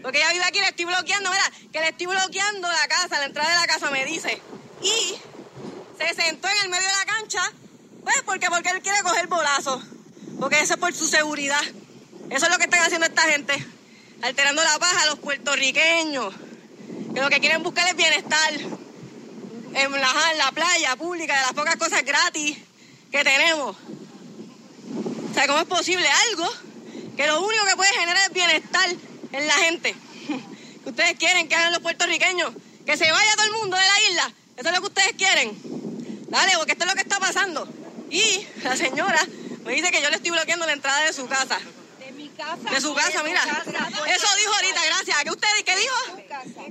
[0.02, 3.26] Porque ella vive aquí, le estoy bloqueando, mira, que le estoy bloqueando la casa, la
[3.26, 4.40] entrada de la casa, me dice.
[4.80, 5.20] Y
[5.98, 7.52] se sentó en el medio de la cancha
[8.02, 9.82] pues porque, porque él quiere coger bolazo.
[10.38, 11.60] Porque eso es por su seguridad.
[12.30, 13.54] Eso es lo que están haciendo esta gente.
[14.22, 16.32] Alterando la paz a los puertorriqueños.
[17.12, 18.52] Que lo que quieren buscar es bienestar.
[19.72, 22.56] En la, playa pública, de las pocas cosas gratis
[23.10, 23.76] que tenemos.
[23.76, 26.48] O sea, ¿cómo es posible algo
[27.16, 28.90] que lo único que puede generar es bienestar
[29.32, 29.94] en la gente?
[30.82, 32.52] Que ustedes quieren que hagan los puertorriqueños.
[32.86, 34.32] Que se vaya todo el mundo de la isla.
[34.56, 35.60] Eso es lo que ustedes quieren.
[36.30, 37.68] Dale, porque esto es lo que está pasando.
[38.08, 39.20] Y la señora
[39.64, 41.60] me dice que yo le estoy bloqueando la entrada de su casa.
[42.40, 42.74] De mi casa.
[42.74, 43.42] De su casa, mira.
[43.42, 45.16] Eso dijo ahorita, gracias.
[45.24, 45.94] ¿Qué usted qué dijo?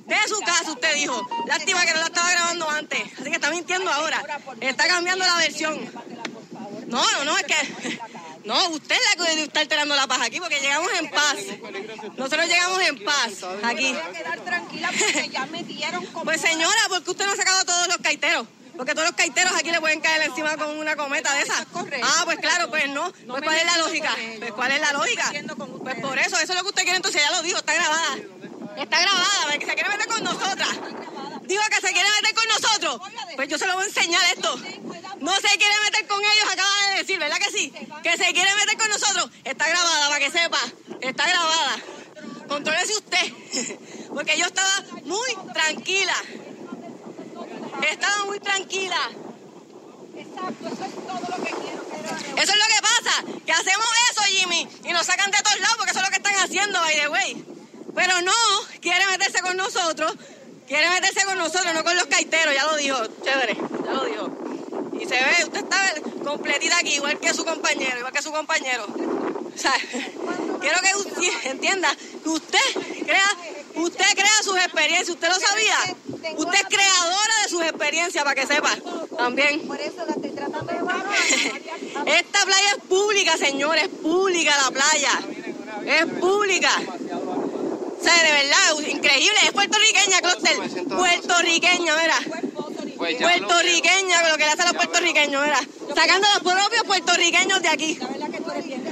[0.06, 1.28] De su casa, usted dijo.
[1.46, 3.02] Lástima que no la estaba grabando antes.
[3.14, 4.24] Así que está mintiendo ahora.
[4.62, 5.80] Está cambiando la versión.
[6.88, 8.00] No, no, no, es que.
[8.46, 11.36] No, usted es la que está alterando la paz aquí porque llegamos en paz.
[12.18, 13.92] Nosotros llegamos en paz aquí.
[13.92, 17.36] Voy a quedar tranquila porque ya me dieron Pues señora, ¿por qué usted no ha
[17.36, 18.48] sacado a todos los caiteros?
[18.80, 21.66] Porque todos los caiteros aquí le pueden caer encima con una cometa de esas.
[22.02, 23.12] Ah, pues claro, pues no.
[23.28, 24.16] Pues ¿cuál es la lógica?
[24.38, 25.34] Pues ¿cuál es la lógica?
[25.84, 28.16] Pues por eso, eso es lo que usted quiere, entonces ya lo dijo, está grabada.
[28.78, 30.70] Está grabada, que se quiere meter con nosotras.
[31.44, 33.02] Digo que se quiere meter con nosotros.
[33.36, 34.56] Pues yo se lo voy a enseñar esto.
[35.20, 37.74] No se quiere meter con ellos, acaba de decir, ¿verdad que sí?
[38.02, 39.30] Que se quiere meter con nosotros.
[39.44, 40.60] Está grabada, para que sepa.
[41.02, 41.76] Está grabada.
[42.48, 43.78] Contrólese usted.
[44.14, 46.16] Porque yo estaba muy tranquila.
[47.84, 49.10] Estaba muy tranquila.
[50.16, 51.80] Exacto, eso es todo lo que quiero.
[52.38, 55.78] Eso es lo que pasa, que hacemos eso, Jimmy, y nos sacan de todos lados
[55.78, 57.46] porque eso es lo que están haciendo, by the way.
[57.96, 58.34] Pero no,
[58.82, 60.14] quiere meterse con nosotros,
[60.68, 64.59] quiere meterse con nosotros, no con los caiteros, ya lo dijo, chévere, ya lo dijo.
[65.00, 68.86] Y se ve, usted está completita aquí, igual que su compañero, igual que su compañero.
[68.86, 69.74] O sea,
[70.62, 72.60] quiero que usted entienda que usted
[73.06, 73.38] crea,
[73.76, 75.78] usted crea sus experiencias, ¿usted lo sabía?
[76.38, 78.76] Usted es creadora de sus experiencias, para que sepa,
[79.18, 79.68] también.
[79.68, 80.80] Por eso la estoy tratando de.
[82.20, 85.20] Esta playa es pública, señores, es pública la playa.
[85.86, 86.72] Es pública.
[88.00, 89.40] O sea, de verdad, increíble.
[89.44, 90.88] Es puertorriqueña, Clóster.
[90.88, 92.49] Puertorriqueña, mira.
[93.00, 95.60] Puertorriqueña, lo que le hace a los puertorriqueños, mira.
[95.96, 98.00] Sacando a los propios puertorriqueños de aquí.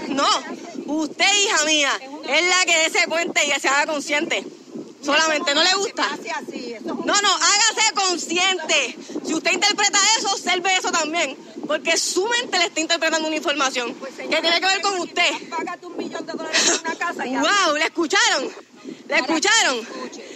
[0.08, 0.28] No,
[0.86, 1.91] usted, hija mía,
[2.28, 4.46] es la que ese puente y que se haga consciente.
[5.04, 6.06] Solamente, ¿no le gusta?
[6.84, 8.98] No, no, hágase consciente.
[9.26, 11.38] Si usted interpreta eso, observe eso también.
[11.67, 15.32] Porque su mente le está interpretando una información que tiene que ver con usted.
[17.17, 17.76] ¡Wow!
[17.78, 18.54] ¿Le escucharon?
[19.08, 19.88] ¿Le escucharon?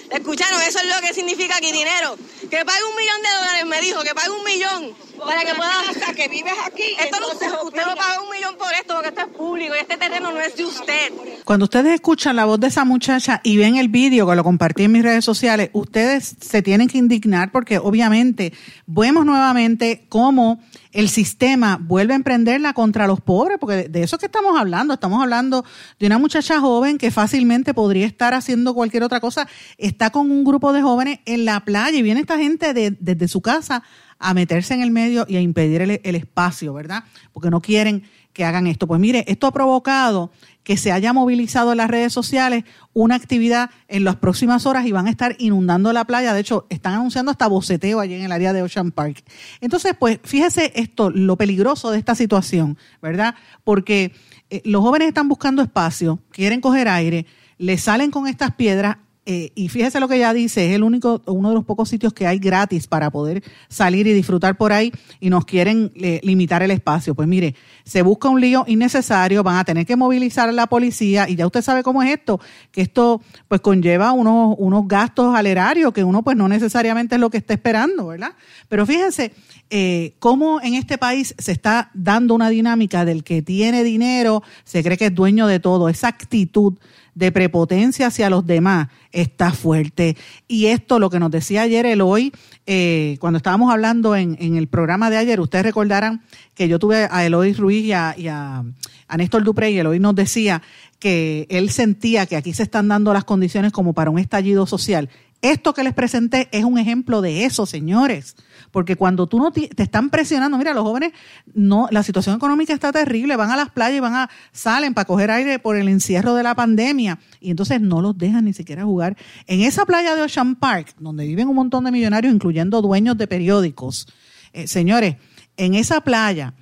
[0.10, 0.62] ¿Le escucharon?
[0.62, 2.18] Eso es lo que significa aquí dinero.
[2.52, 4.94] Que pague un millón de dólares, me dijo, que pague un millón
[5.26, 5.72] para que pueda...
[5.94, 6.84] casa que vives aquí.
[7.00, 7.28] Esto no,
[7.68, 10.40] usted no paga un millón por esto porque esto es público y este terreno no
[10.40, 11.12] es de usted.
[11.46, 14.84] Cuando ustedes escuchan la voz de esa muchacha y ven el vídeo que lo compartí
[14.84, 18.54] en mis redes sociales, ustedes se tienen que indignar porque obviamente
[18.86, 20.60] vemos nuevamente cómo
[20.92, 24.94] el sistema vuelve a emprenderla contra los pobres, porque de eso es que estamos hablando.
[24.94, 25.64] Estamos hablando
[26.00, 29.48] de una muchacha joven que fácilmente podría estar haciendo cualquier otra cosa.
[29.78, 33.28] Está con un grupo de jóvenes en la playa y viene esta gente de- desde
[33.30, 33.84] su casa
[34.22, 37.04] a meterse en el medio y a impedir el, espacio, ¿verdad?
[37.34, 38.04] Porque no quieren
[38.34, 38.88] que hagan esto.
[38.88, 40.32] Pues mire, esto ha provocado
[40.64, 44.92] que se haya movilizado en las redes sociales una actividad en las próximas horas y
[44.92, 46.34] van a estar inundando la playa.
[46.34, 49.24] De hecho, están anunciando hasta boceteo allí en el área de Ocean Park.
[49.60, 53.36] Entonces, pues fíjese esto, lo peligroso de esta situación, ¿verdad?
[53.64, 54.14] Porque
[54.50, 57.26] eh, los jóvenes están buscando espacio, quieren coger aire,
[57.58, 61.22] le salen con estas piedras eh, y fíjese lo que ella dice, es el único,
[61.28, 64.92] uno de los pocos sitios que hay gratis para poder salir y disfrutar por ahí
[65.20, 67.14] y nos quieren eh, limitar el espacio.
[67.14, 67.54] Pues mire,
[67.84, 71.46] se busca un lío innecesario, van a tener que movilizar a la policía y ya
[71.46, 72.40] usted sabe cómo es esto,
[72.72, 77.22] que esto pues conlleva unos, unos gastos al erario que uno pues no necesariamente es
[77.22, 78.34] lo que está esperando, ¿verdad?
[78.70, 79.34] Pero fíjense
[79.70, 84.84] eh, cómo en este país se está dando una dinámica del que tiene dinero, se
[84.84, 86.74] cree que es dueño de todo, esa actitud
[87.14, 90.16] de prepotencia hacia los demás está fuerte.
[90.48, 92.32] Y esto, lo que nos decía ayer Eloy,
[92.66, 96.24] eh, cuando estábamos hablando en, en el programa de ayer, ustedes recordarán
[96.56, 98.64] que yo tuve a Eloy Ruiz y a, y a,
[99.08, 100.62] a Néstor Dupré y Eloy nos decía
[101.00, 105.10] que él sentía que aquí se están dando las condiciones como para un estallido social.
[105.42, 108.36] Esto que les presenté es un ejemplo de eso, señores.
[108.70, 111.14] Porque cuando tú no te, te están presionando, mira, los jóvenes,
[111.54, 115.06] no, la situación económica está terrible, van a las playas y van a, salen para
[115.06, 118.84] coger aire por el encierro de la pandemia, y entonces no los dejan ni siquiera
[118.84, 119.18] jugar.
[119.48, 123.28] En esa playa de Ocean Park, donde viven un montón de millonarios, incluyendo dueños de
[123.28, 124.08] periódicos,
[124.54, 125.16] eh, señores,
[125.58, 126.54] en esa playa,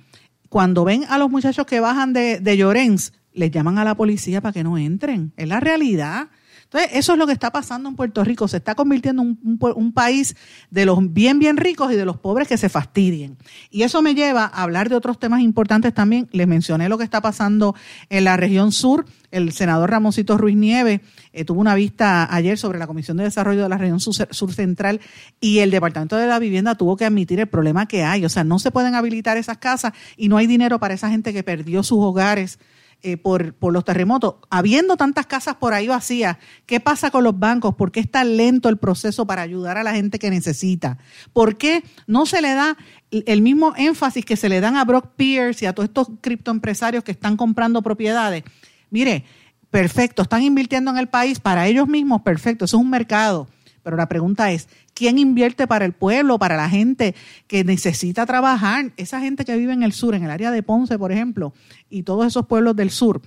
[0.48, 4.40] cuando ven a los muchachos que bajan de, de Llorens, les llaman a la policía
[4.40, 5.32] para que no entren.
[5.36, 6.28] Es la realidad.
[6.72, 8.46] Entonces, eso es lo que está pasando en Puerto Rico.
[8.46, 10.36] Se está convirtiendo en un, país
[10.70, 13.36] de los bien, bien ricos y de los pobres que se fastidien.
[13.72, 16.28] Y eso me lleva a hablar de otros temas importantes también.
[16.30, 17.74] Les mencioné lo que está pasando
[18.08, 19.04] en la región sur.
[19.32, 21.00] El senador Ramoncito Ruiz Nieves
[21.32, 24.52] eh, tuvo una vista ayer sobre la Comisión de Desarrollo de la región sur, sur,
[24.52, 25.00] central
[25.40, 28.24] y el Departamento de la Vivienda tuvo que admitir el problema que hay.
[28.24, 31.32] O sea, no se pueden habilitar esas casas y no hay dinero para esa gente
[31.32, 32.60] que perdió sus hogares
[33.02, 34.34] eh, por, por los terremotos.
[34.50, 36.36] Habiendo tantas casas por ahí vacías,
[36.66, 37.74] ¿qué pasa con los bancos?
[37.74, 40.98] ¿Por qué es tan lento el proceso para ayudar a la gente que necesita?
[41.32, 42.76] ¿Por qué no se le da
[43.10, 47.02] el mismo énfasis que se le dan a Brock Pierce y a todos estos criptoempresarios
[47.02, 48.44] que están comprando propiedades?
[48.90, 49.24] Mire,
[49.70, 53.48] perfecto, están invirtiendo en el país para ellos mismos, perfecto, eso es un mercado.
[53.82, 54.68] Pero la pregunta es,
[55.00, 57.14] ¿quién invierte para el pueblo, para la gente
[57.46, 58.92] que necesita trabajar?
[58.98, 61.54] Esa gente que vive en el sur, en el área de Ponce, por ejemplo,
[61.88, 63.22] y todos esos pueblos del sur.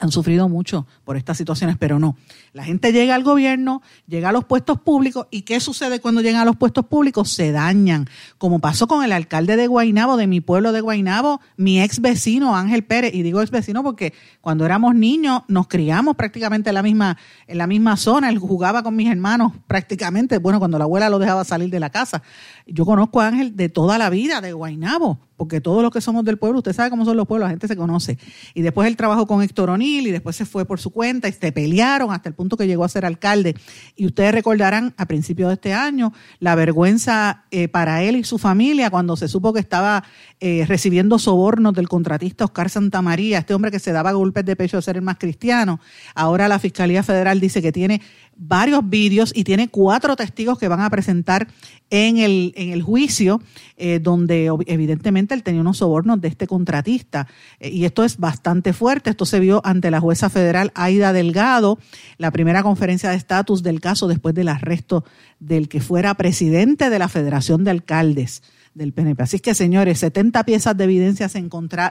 [0.00, 2.16] Han sufrido mucho por estas situaciones, pero no.
[2.52, 6.42] La gente llega al gobierno, llega a los puestos públicos y ¿qué sucede cuando llegan
[6.42, 7.30] a los puestos públicos?
[7.30, 11.80] Se dañan, como pasó con el alcalde de Guainabo, de mi pueblo de Guainabo, mi
[11.80, 16.70] ex vecino Ángel Pérez, y digo ex vecino porque cuando éramos niños nos criamos prácticamente
[16.70, 17.16] en la misma,
[17.46, 21.18] en la misma zona, él jugaba con mis hermanos prácticamente, bueno, cuando la abuela lo
[21.18, 22.22] dejaba salir de la casa.
[22.66, 26.24] Yo conozco a Ángel de toda la vida, de Guainabo, porque todos los que somos
[26.24, 28.18] del pueblo, usted sabe cómo son los pueblos, la gente se conoce.
[28.54, 31.32] Y después él trabajó con Héctor O'Neill y después se fue por su cuenta y
[31.32, 33.54] se pelearon hasta el punto que llegó a ser alcalde.
[33.96, 38.38] Y ustedes recordarán a principios de este año la vergüenza eh, para él y su
[38.38, 40.04] familia cuando se supo que estaba
[40.40, 44.76] eh, recibiendo sobornos del contratista Oscar Santamaría, este hombre que se daba golpes de pecho
[44.76, 45.80] de ser el más cristiano.
[46.14, 48.00] Ahora la Fiscalía Federal dice que tiene
[48.36, 51.48] varios vídeos y tiene cuatro testigos que van a presentar
[51.90, 53.40] en el, en el juicio,
[53.76, 57.26] eh, donde evidentemente él tenía unos sobornos de este contratista.
[57.60, 59.10] Eh, y esto es bastante fuerte.
[59.10, 61.78] Esto se vio ante la jueza federal Aida Delgado,
[62.18, 65.04] la primera conferencia de estatus del caso después del arresto
[65.40, 68.42] del que fuera presidente de la Federación de Alcaldes
[68.76, 69.22] del PNP.
[69.22, 71.42] Así que, señores, 70 piezas de evidencia se,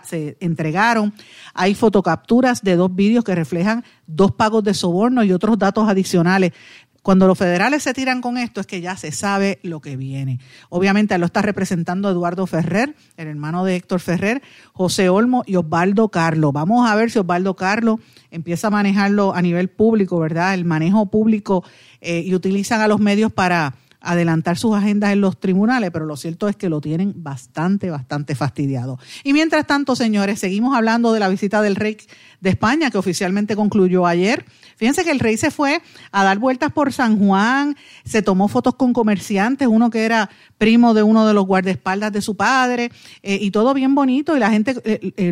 [0.03, 1.13] se entregaron.
[1.53, 6.53] Hay fotocapturas de dos vídeos que reflejan dos pagos de soborno y otros datos adicionales.
[7.01, 10.39] Cuando los federales se tiran con esto es que ya se sabe lo que viene.
[10.69, 14.41] Obviamente lo está representando Eduardo Ferrer, el hermano de Héctor Ferrer,
[14.73, 16.51] José Olmo y Osvaldo Carlo.
[16.51, 17.99] Vamos a ver si Osvaldo Carlo
[18.31, 20.55] empieza a manejarlo a nivel público, ¿verdad?
[20.55, 21.63] El manejo público
[22.01, 23.75] eh, y utilizan a los medios para
[24.05, 28.35] adelantar sus agendas en los tribunales, pero lo cierto es que lo tienen bastante, bastante
[28.35, 28.99] fastidiado.
[29.23, 31.97] Y mientras tanto, señores, seguimos hablando de la visita del rey
[32.39, 34.45] de España, que oficialmente concluyó ayer.
[34.77, 35.81] Fíjense que el rey se fue
[36.11, 40.93] a dar vueltas por San Juan, se tomó fotos con comerciantes, uno que era primo
[40.93, 42.91] de uno de los guardaespaldas de su padre,
[43.23, 44.75] eh, y todo bien bonito, y la gente,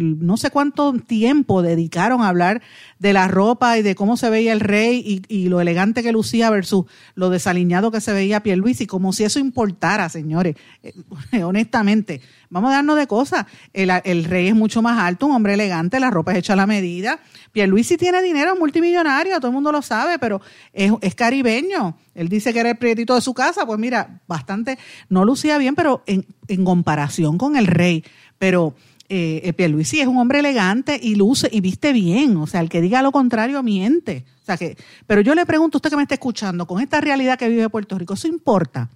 [0.01, 2.61] no sé cuánto tiempo dedicaron a hablar
[3.04, 6.49] de la ropa y de cómo se veía el rey y, lo elegante que lucía
[6.49, 6.86] versus
[7.16, 12.22] lo desaliñado que se veía y como si eso importara, señores, eh, honestamente.
[12.49, 13.45] Vamos a darnos de cosas.
[13.74, 16.66] El, rey es mucho más alto, un hombre elegante, la ropa es hecha a la
[16.66, 17.20] medida.
[17.51, 20.39] Pierluisi tiene dinero, es multimillonario, todo el mundo lo sabe, pero
[20.72, 21.97] es, caribeño.
[22.16, 24.80] Él dice que era el prietito de su casa, pues mira, bastante,
[25.10, 26.26] no lucía bien, pero en,
[26.64, 28.06] comparación con el rey.
[28.38, 28.76] Pero
[29.10, 32.38] eh, eh, Pierluisi es un hombre elegante y luce y viste bien.
[32.38, 34.26] O sea, el que diga lo contrario miente.
[34.41, 34.78] O sea que,
[35.08, 37.70] pero yo le pregunto a usted que me está escuchando, con esta realidad que vive
[37.70, 38.89] Puerto Rico, ¿eso importa?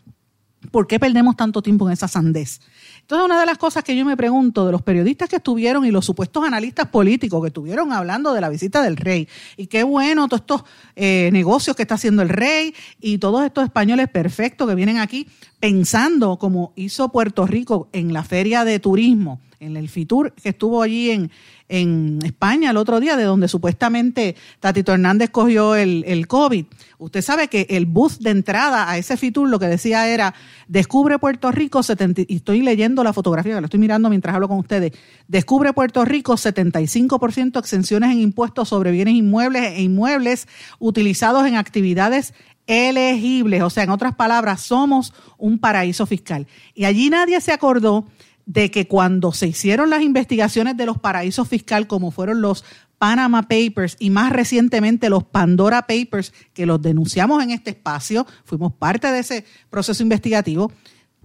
[0.71, 2.59] ¿Por qué perdemos tanto tiempo en esa sandez?
[3.07, 5.91] Entonces, una de las cosas que yo me pregunto de los periodistas que estuvieron y
[5.91, 10.27] los supuestos analistas políticos que estuvieron hablando de la visita del rey, y qué bueno
[10.27, 10.63] todos estos
[10.97, 15.25] eh, negocios que está haciendo el rey y todos estos españoles perfectos que vienen aquí
[15.61, 20.81] pensando como hizo Puerto Rico en la feria de turismo, en el FITUR que estuvo
[20.81, 21.31] allí en,
[21.69, 26.65] en España el otro día, de donde supuestamente Tatito Hernández cogió el, el COVID.
[26.97, 30.33] Usted sabe que el bus de entrada a ese Fitur lo que decía era,
[30.67, 34.47] descubre Puerto Rico, 70, y estoy leyendo la fotografía, que la estoy mirando mientras hablo
[34.47, 34.93] con ustedes,
[35.27, 40.47] descubre Puerto Rico 75% exenciones en impuestos sobre bienes inmuebles e inmuebles
[40.79, 42.33] utilizados en actividades
[42.67, 46.47] elegibles, o sea, en otras palabras, somos un paraíso fiscal.
[46.75, 48.05] Y allí nadie se acordó
[48.47, 52.63] de que cuando se hicieron las investigaciones de los paraísos fiscales, como fueron los
[52.97, 58.73] Panama Papers y más recientemente los Pandora Papers, que los denunciamos en este espacio, fuimos
[58.73, 60.71] parte de ese proceso investigativo,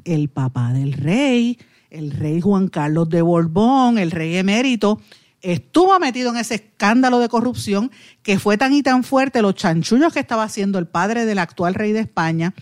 [0.04, 1.58] el papá del rey,
[1.90, 5.00] el rey Juan Carlos de Borbón, el rey emérito,
[5.42, 7.92] estuvo metido en ese escándalo de corrupción
[8.24, 11.74] que fue tan y tan fuerte los chanchullos que estaba haciendo el padre del actual
[11.74, 12.52] rey de España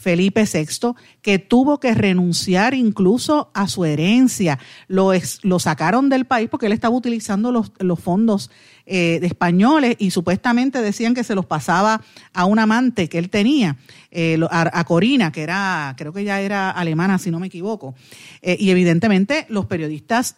[0.00, 4.58] Felipe VI, que tuvo que renunciar incluso a su herencia.
[4.88, 8.50] Lo, lo sacaron del país porque él estaba utilizando los, los fondos
[8.86, 12.00] eh, de españoles y supuestamente decían que se los pasaba
[12.32, 13.76] a un amante que él tenía,
[14.10, 17.94] eh, a, Corina, que era, creo que ya era alemana, si no me equivoco.
[18.40, 20.36] Eh, y evidentemente los periodistas...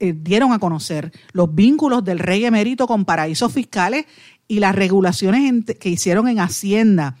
[0.00, 4.06] dieron a conocer los vínculos del rey emérito con paraísos fiscales
[4.46, 7.16] y las regulaciones que hicieron en Hacienda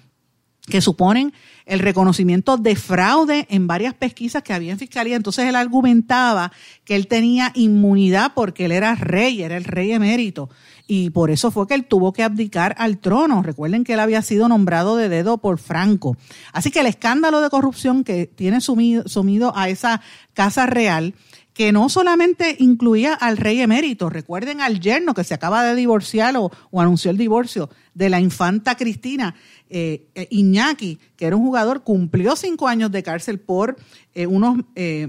[0.68, 1.32] que suponen
[1.66, 5.16] el reconocimiento de fraude en varias pesquisas que había en Fiscalía.
[5.16, 6.52] Entonces él argumentaba
[6.84, 10.48] que él tenía inmunidad porque él era rey, era el rey emérito.
[10.86, 13.42] Y por eso fue que él tuvo que abdicar al trono.
[13.42, 16.16] Recuerden que él había sido nombrado de dedo por Franco.
[16.52, 20.00] Así que el escándalo de corrupción que tiene sumido, sumido a esa
[20.32, 21.14] casa real
[21.58, 26.36] que no solamente incluía al rey emérito, recuerden al yerno que se acaba de divorciar
[26.36, 29.34] o, anunció el divorcio de la infanta Cristina,
[29.70, 33.76] eh, eh, Iñaki, que era un jugador, cumplió cinco años de cárcel por
[34.14, 34.58] eh, unos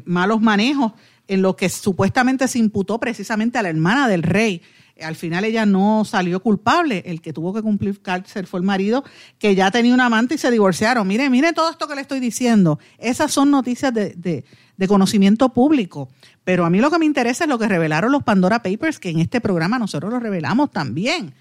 [0.05, 0.93] malos manejos
[1.27, 4.61] en lo que supuestamente se imputó precisamente a la hermana del rey.
[5.01, 7.03] Al final ella no salió culpable.
[7.05, 9.05] El que tuvo que cumplir cárcel fue el marido,
[9.37, 11.07] que ya tenía un amante y se divorciaron.
[11.07, 12.79] Mire, mire todo esto que le estoy diciendo.
[12.97, 14.43] Esas son noticias de, de,
[14.75, 16.09] de conocimiento público.
[16.43, 19.09] Pero a mí lo que me interesa es lo que revelaron los Pandora Papers, que
[19.09, 21.33] en este programa nosotros lo revelamos también.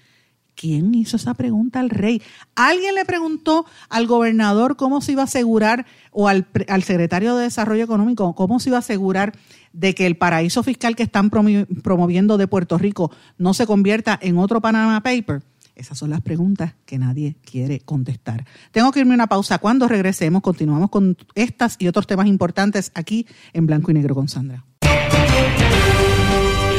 [0.59, 2.21] ¿Quién hizo esa pregunta al rey?
[2.53, 7.43] ¿Alguien le preguntó al gobernador cómo se iba a asegurar, o al, al secretario de
[7.43, 9.31] Desarrollo Económico, cómo se iba a asegurar
[9.71, 14.37] de que el paraíso fiscal que están promoviendo de Puerto Rico no se convierta en
[14.37, 15.43] otro Panama Paper?
[15.75, 18.45] Esas son las preguntas que nadie quiere contestar.
[18.73, 19.59] Tengo que irme a una pausa.
[19.59, 24.27] Cuando regresemos, continuamos con estas y otros temas importantes aquí en Blanco y Negro con
[24.27, 24.65] Sandra.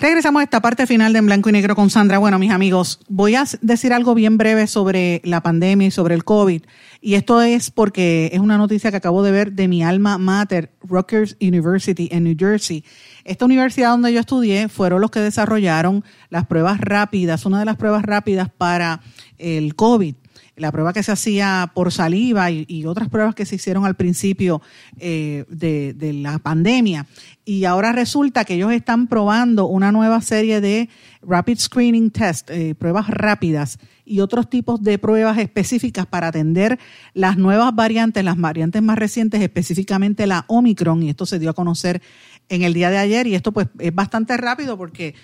[0.00, 2.16] Regresamos a esta parte final de En Blanco y Negro con Sandra.
[2.16, 6.24] Bueno, mis amigos, voy a decir algo bien breve sobre la pandemia y sobre el
[6.24, 6.62] COVID.
[7.02, 10.72] Y esto es porque es una noticia que acabo de ver de mi alma mater,
[10.80, 12.82] Rutgers University en New Jersey.
[13.24, 17.76] Esta universidad donde yo estudié fueron los que desarrollaron las pruebas rápidas, una de las
[17.76, 19.02] pruebas rápidas para
[19.36, 20.14] el COVID
[20.60, 24.62] la prueba que se hacía por saliva y, otras pruebas que se hicieron al principio
[24.98, 27.06] eh, de, la pandemia.
[27.44, 30.88] Y ahora resulta que ellos están probando una nueva serie de
[31.22, 36.78] Rapid Screening Test, eh, pruebas rápidas y otros tipos de pruebas específicas para atender
[37.14, 41.54] las nuevas variantes, las variantes más recientes, específicamente la Omicron, y esto se dio a
[41.54, 42.02] conocer
[42.50, 45.14] en el día de ayer y esto pues es bastante rápido porque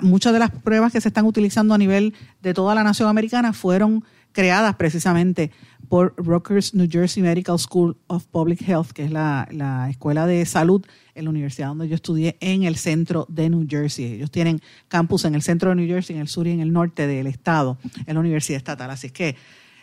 [0.00, 3.52] muchas de las pruebas que se están utilizando a nivel de toda la nación americana
[3.52, 4.04] fueron
[4.36, 5.50] creadas precisamente
[5.88, 10.44] por Rutgers New Jersey Medical School of Public Health, que es la, la, escuela de
[10.44, 10.84] salud
[11.14, 14.12] en la universidad donde yo estudié en el centro de New Jersey.
[14.12, 16.70] Ellos tienen campus en el centro de New Jersey, en el sur y en el
[16.70, 18.90] norte del estado, en la universidad estatal.
[18.90, 19.36] Así que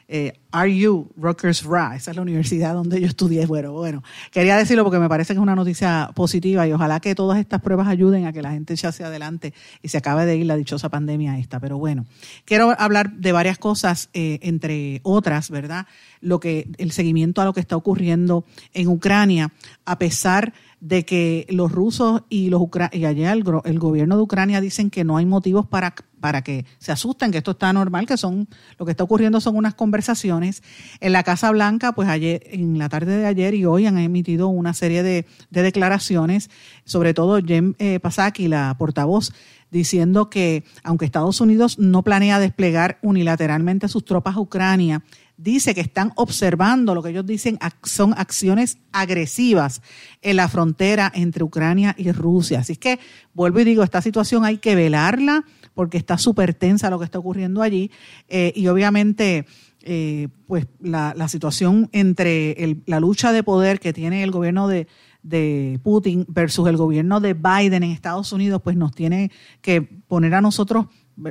[0.07, 3.45] eh, RU, Rutgers Ra, esa es la universidad donde yo estudié.
[3.45, 7.15] Bueno, bueno, quería decirlo porque me parece que es una noticia positiva y ojalá que
[7.15, 10.35] todas estas pruebas ayuden a que la gente ya hacia adelante y se acabe de
[10.35, 11.59] ir la dichosa pandemia esta.
[11.59, 12.05] Pero bueno,
[12.45, 15.87] quiero hablar de varias cosas, eh, entre otras, ¿verdad?
[16.21, 19.51] Lo que, el seguimiento a lo que está ocurriendo en Ucrania,
[19.85, 24.59] a pesar de que los rusos y los y allá el, el, gobierno de Ucrania
[24.59, 28.15] dicen que no hay motivos para, para que se asusten, que esto está normal, que
[28.15, 28.47] son
[28.79, 30.63] lo que está ocurriendo son unas conversaciones.
[31.01, 34.47] En la Casa Blanca, pues ayer, en la tarde de ayer y hoy han emitido
[34.47, 36.49] una serie de, de declaraciones,
[36.85, 39.33] sobre todo Jen eh, Psaki, la portavoz,
[39.69, 45.03] diciendo que aunque Estados Unidos no planea desplegar unilateralmente sus tropas a Ucrania,
[45.35, 49.81] dice que están observando lo que ellos dicen son acciones agresivas
[50.21, 52.59] en la frontera entre Ucrania y Rusia.
[52.59, 52.99] Así que
[53.33, 55.43] vuelvo y digo, esta situación hay que velarla
[55.73, 57.91] porque está súper tensa lo que está ocurriendo allí
[58.29, 59.45] eh, y obviamente
[59.81, 64.67] eh, pues la, la, situación entre el, la lucha de poder que tiene el gobierno
[64.67, 64.87] de,
[65.23, 70.35] de Putin versus el gobierno de Biden en Estados Unidos, pues nos tiene que poner
[70.35, 70.85] a nosotros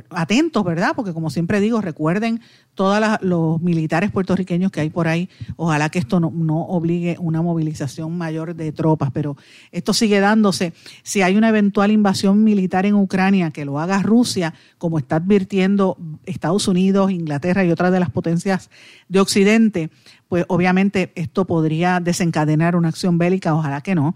[0.09, 0.93] atentos, ¿verdad?
[0.95, 2.41] Porque como siempre digo, recuerden
[2.73, 5.29] todos los militares puertorriqueños que hay por ahí.
[5.55, 9.37] Ojalá que esto no, no, obligue una movilización mayor de tropas, pero
[9.71, 10.73] esto sigue dándose.
[11.03, 15.97] Si hay una eventual invasión militar en Ucrania, que lo haga Rusia, como está advirtiendo
[16.25, 18.69] Estados Unidos, Inglaterra y otras de las potencias
[19.09, 19.89] de Occidente,
[20.27, 24.15] pues obviamente esto podría desencadenar una acción bélica, ojalá que no.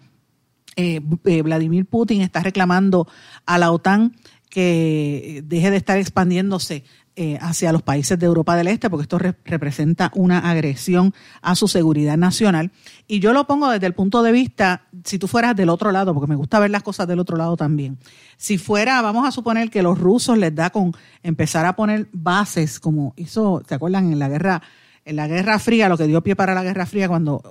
[0.80, 3.08] Eh, eh, Vladimir Putin está reclamando
[3.48, 4.16] a la OTAN
[4.50, 6.84] que deje de estar expandiéndose
[7.20, 11.56] eh, hacia los países de Europa del Este, porque esto re representa una agresión a
[11.56, 12.72] su seguridad nacional.
[13.08, 16.14] Y yo lo pongo desde el punto de vista, si tú fueras del otro lado,
[16.14, 17.98] porque me gusta ver las cosas del otro lado también.
[18.38, 20.94] Si fuera, vamos a suponer que los rusos les da con
[21.24, 24.14] empezar a poner bases, como hizo, ¿se acuerdan?
[24.14, 24.62] En la guerra,
[25.04, 27.42] en la Guerra Fría, lo que dio pie para la Guerra Fría cuando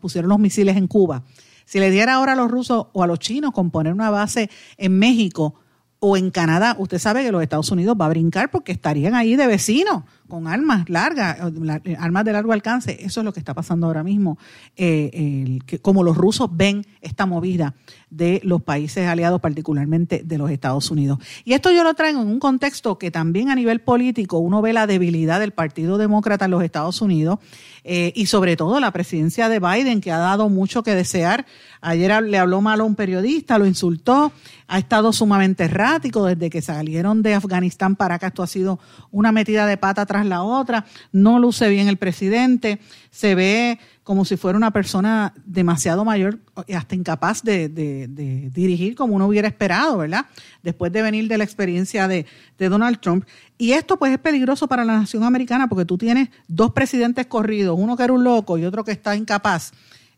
[0.00, 1.24] pusieron los misiles en Cuba.
[1.66, 4.48] Si le diera ahora a los rusos o a los chinos con poner una base
[4.78, 5.56] en México,
[6.00, 9.36] o en Canadá, usted sabe que los Estados Unidos va a brincar porque estarían ahí
[9.36, 11.38] de vecinos con armas largas,
[11.98, 12.96] armas de largo alcance.
[13.04, 14.38] Eso es lo que está pasando ahora mismo.
[14.76, 17.74] Eh, como los rusos ven esta movida
[18.08, 21.18] de los países aliados, particularmente de los Estados Unidos.
[21.44, 24.72] Y esto yo lo traigo en un contexto que también a nivel político uno ve
[24.72, 27.38] la debilidad del Partido Demócrata en los Estados Unidos
[27.84, 31.46] eh, y sobre todo la presidencia de Biden, que ha dado mucho que desear.
[31.80, 34.32] Ayer le habló mal a un periodista, lo insultó,
[34.66, 38.28] ha estado sumamente errático desde que salieron de Afganistán para acá.
[38.28, 38.78] Esto ha sido
[39.10, 40.86] una metida de pata tras la otra.
[41.12, 43.78] No luce bien el presidente, se ve
[44.10, 46.40] como si fuera una persona demasiado mayor,
[46.74, 47.68] hasta incapaz de,
[48.52, 50.26] dirigir como uno hubiera esperado, ¿verdad?
[50.64, 52.26] Después de venir de la experiencia de,
[52.58, 53.24] Donald Trump.
[53.56, 57.76] Y esto pues es peligroso para la nación americana porque tú tienes dos presidentes corridos,
[57.78, 59.72] uno que era un loco y otro que está incapaz.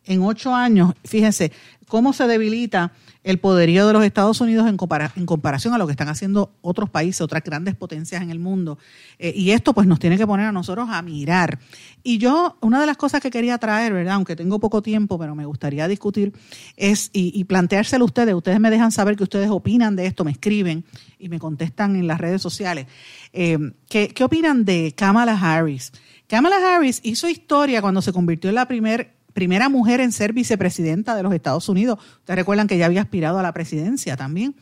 [0.05, 1.53] En ocho años, fíjense
[1.87, 2.93] cómo se debilita
[3.25, 6.53] el poderío de los Estados Unidos en, compara en, comparación a lo que están haciendo
[6.61, 8.79] otros países, otras grandes potencias en el mundo.
[9.19, 11.59] Eh, y esto pues nos tiene que poner a nosotros a mirar.
[12.03, 14.15] Y yo, una de las cosas que quería traer, ¿verdad?
[14.15, 16.33] Aunque tengo poco tiempo, pero me gustaría discutir,
[16.77, 18.35] es y, y planteárselo a ustedes.
[18.35, 20.85] Ustedes me dejan saber que ustedes opinan de esto, me escriben
[21.19, 22.87] y me contestan en las redes sociales.
[23.33, 23.59] Eh,
[23.89, 25.93] ¿qué, ¿Qué opinan de Kamala Harris?
[26.27, 31.15] Kamala Harris hizo historia cuando se convirtió en la primera primera mujer en ser vicepresidenta
[31.15, 31.99] de los Estados Unidos.
[32.19, 34.55] Ustedes recuerdan que ya había aspirado a la presidencia también.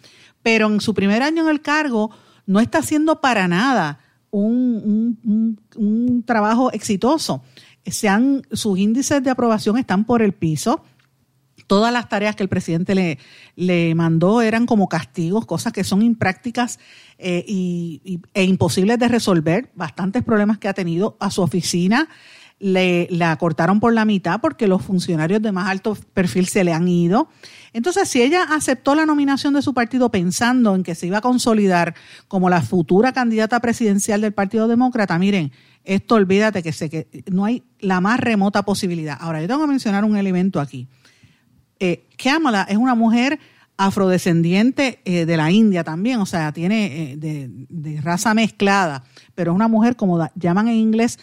[0.42, 2.10] Pero en su primer año en el cargo
[2.46, 4.00] no está haciendo para nada
[4.30, 7.42] un, un, un trabajo exitoso.
[8.52, 10.84] Sus índices de aprobación están por el piso.
[11.66, 13.18] Todas las tareas que el presidente le,
[13.54, 16.78] le mandó eran como castigos, cosas que son imprácticas
[17.18, 19.70] eh, y, e imposibles de resolver.
[19.74, 22.08] Bastantes problemas que ha tenido a su oficina
[22.60, 26.72] le, la cortaron por la mitad porque los funcionarios de más alto perfil se le
[26.72, 27.28] han ido.
[27.72, 31.22] Entonces, si ella aceptó la nominación de su partido pensando en que se iba a
[31.22, 31.94] consolidar
[32.28, 35.52] como la futura candidata presidencial del Partido Demócrata, miren,
[35.84, 39.16] esto olvídate que, se, que no hay la más remota posibilidad.
[39.18, 40.86] Ahora, yo tengo que mencionar un elemento aquí.
[41.78, 43.40] Eh, Kamala es una mujer
[43.78, 49.04] afrodescendiente eh, de la India también, o sea, tiene eh, de, raza mezclada,
[49.34, 51.18] pero es una mujer, como llaman en inglés,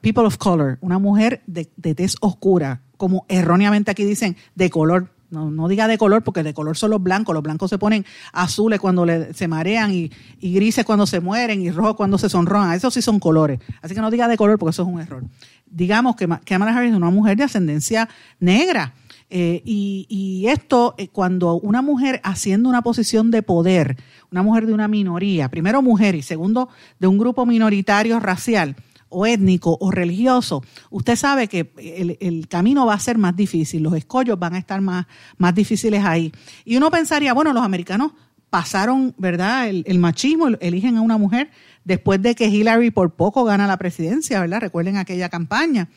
[0.00, 5.10] people of color, una mujer de, de tez oscura, como erróneamente aquí dicen, de color
[5.34, 7.34] no, no, diga de color, porque de color son los blancos.
[7.34, 9.04] Los blancos se ponen azules cuando
[9.34, 10.10] se marean y,
[10.40, 12.72] y, grises cuando se mueren y rojos cuando se sonrojan.
[12.72, 13.58] Esos sí son colores.
[13.82, 15.24] Así que no diga de color porque eso es un error.
[15.66, 18.08] Digamos que Kamala Harris es una mujer de ascendencia
[18.38, 18.94] negra.
[19.30, 23.96] Eh, y, y, esto, eh, cuando una mujer haciendo una posición de poder,
[24.30, 26.68] una mujer de una minoría, primero mujer y segundo
[27.00, 28.76] de un grupo minoritario racial,
[29.08, 33.82] o étnico o religioso, usted sabe que el, el, camino va a ser más difícil,
[33.82, 35.06] los escollos van a estar más,
[35.38, 36.32] más difíciles ahí.
[36.64, 38.12] Y uno pensaría, bueno, los americanos
[38.54, 39.68] pasaron, ¿verdad?
[39.68, 41.50] El, machismo, eligen a una mujer
[41.84, 44.60] después de que Hillary por poco gana la presidencia, ¿verdad?
[44.60, 45.88] Recuerden aquella campaña,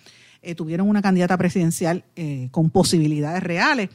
[0.42, 3.90] eh, tuvieron una candidata presidencial eh, con posibilidades reales.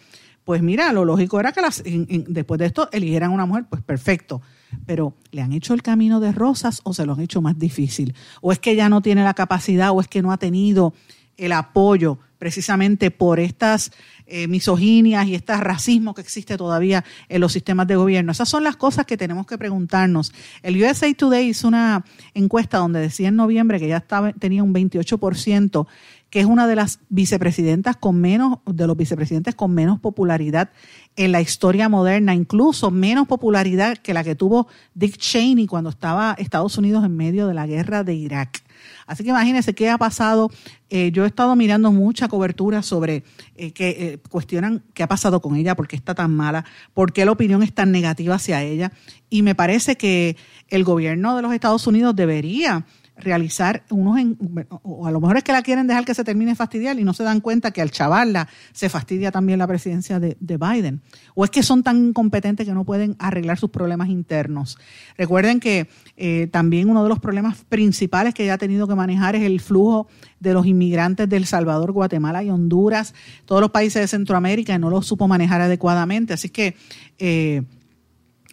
[0.44, 3.46] Pues mira, lo lógico era que las, en, en, después de esto eligieran a una
[3.46, 4.40] mujer, pues perfecto
[4.86, 8.14] pero ¿le han hecho el camino de rosas o se lo han hecho más difícil?
[8.40, 10.94] ¿O es que ya no tiene la capacidad o es que no ha tenido
[11.36, 13.92] el apoyo precisamente por estas
[14.26, 18.32] eh, misoginias y este racismo que existe todavía en los sistemas de gobierno?
[18.32, 20.32] Esas son las cosas que tenemos que preguntarnos.
[20.62, 22.04] El USA Today hizo una
[22.34, 25.86] encuesta donde decía en noviembre que ya estaba, tenía un 28%
[26.32, 30.70] que es una de las vicepresidentas con menos, de los vicepresidentes con menos popularidad
[31.14, 36.34] en la historia moderna, incluso menos popularidad que la que tuvo Dick Cheney cuando estaba
[36.38, 38.62] Estados Unidos en medio de la guerra de Irak.
[39.06, 40.50] Así que imagínense qué ha pasado.
[40.88, 43.24] Eh, yo he estado mirando mucha cobertura sobre
[43.56, 46.64] eh, que eh, cuestionan qué ha pasado con ella, por qué está tan mala,
[46.94, 48.90] por qué la opinión es tan negativa hacia ella.
[49.28, 54.38] Y me parece que el gobierno de los Estados Unidos debería realizar unos, en-
[54.82, 57.04] o a lo mejor es que la quieren dejar que se termine de fastidiar y
[57.04, 61.02] no se dan cuenta que al chavarla se fastidia también la presidencia de, de Biden.
[61.34, 64.78] O es que son tan incompetentes que no pueden arreglar sus problemas internos.
[65.18, 69.36] Recuerden que eh, también uno de los problemas principales que ella ha tenido que manejar
[69.36, 70.08] es el flujo
[70.40, 74.90] de los inmigrantes del Salvador, Guatemala y Honduras, todos los países de Centroamérica, y no
[74.90, 76.32] lo supo manejar adecuadamente.
[76.32, 76.76] Así que...
[77.18, 77.62] eh,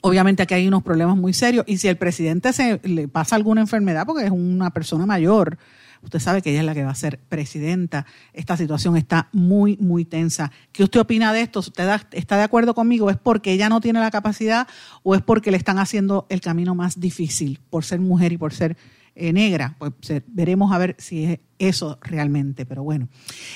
[0.01, 3.61] Obviamente aquí hay unos problemas muy serios y si el presidente se le pasa alguna
[3.61, 5.57] enfermedad porque es una persona mayor,
[6.01, 8.05] usted sabe que ella es la que va a ser presidenta.
[8.33, 10.51] Esta situación está muy muy tensa.
[10.71, 11.59] ¿Qué usted opina de esto?
[11.59, 13.09] ¿Usted está de acuerdo conmigo?
[13.09, 14.67] ¿Es porque ella no tiene la capacidad
[15.03, 18.53] o es porque le están haciendo el camino más difícil por ser mujer y por
[18.53, 18.77] ser
[19.15, 19.75] eh, negra?
[19.79, 19.93] Pues
[20.27, 23.07] veremos a ver si es eso realmente, pero bueno.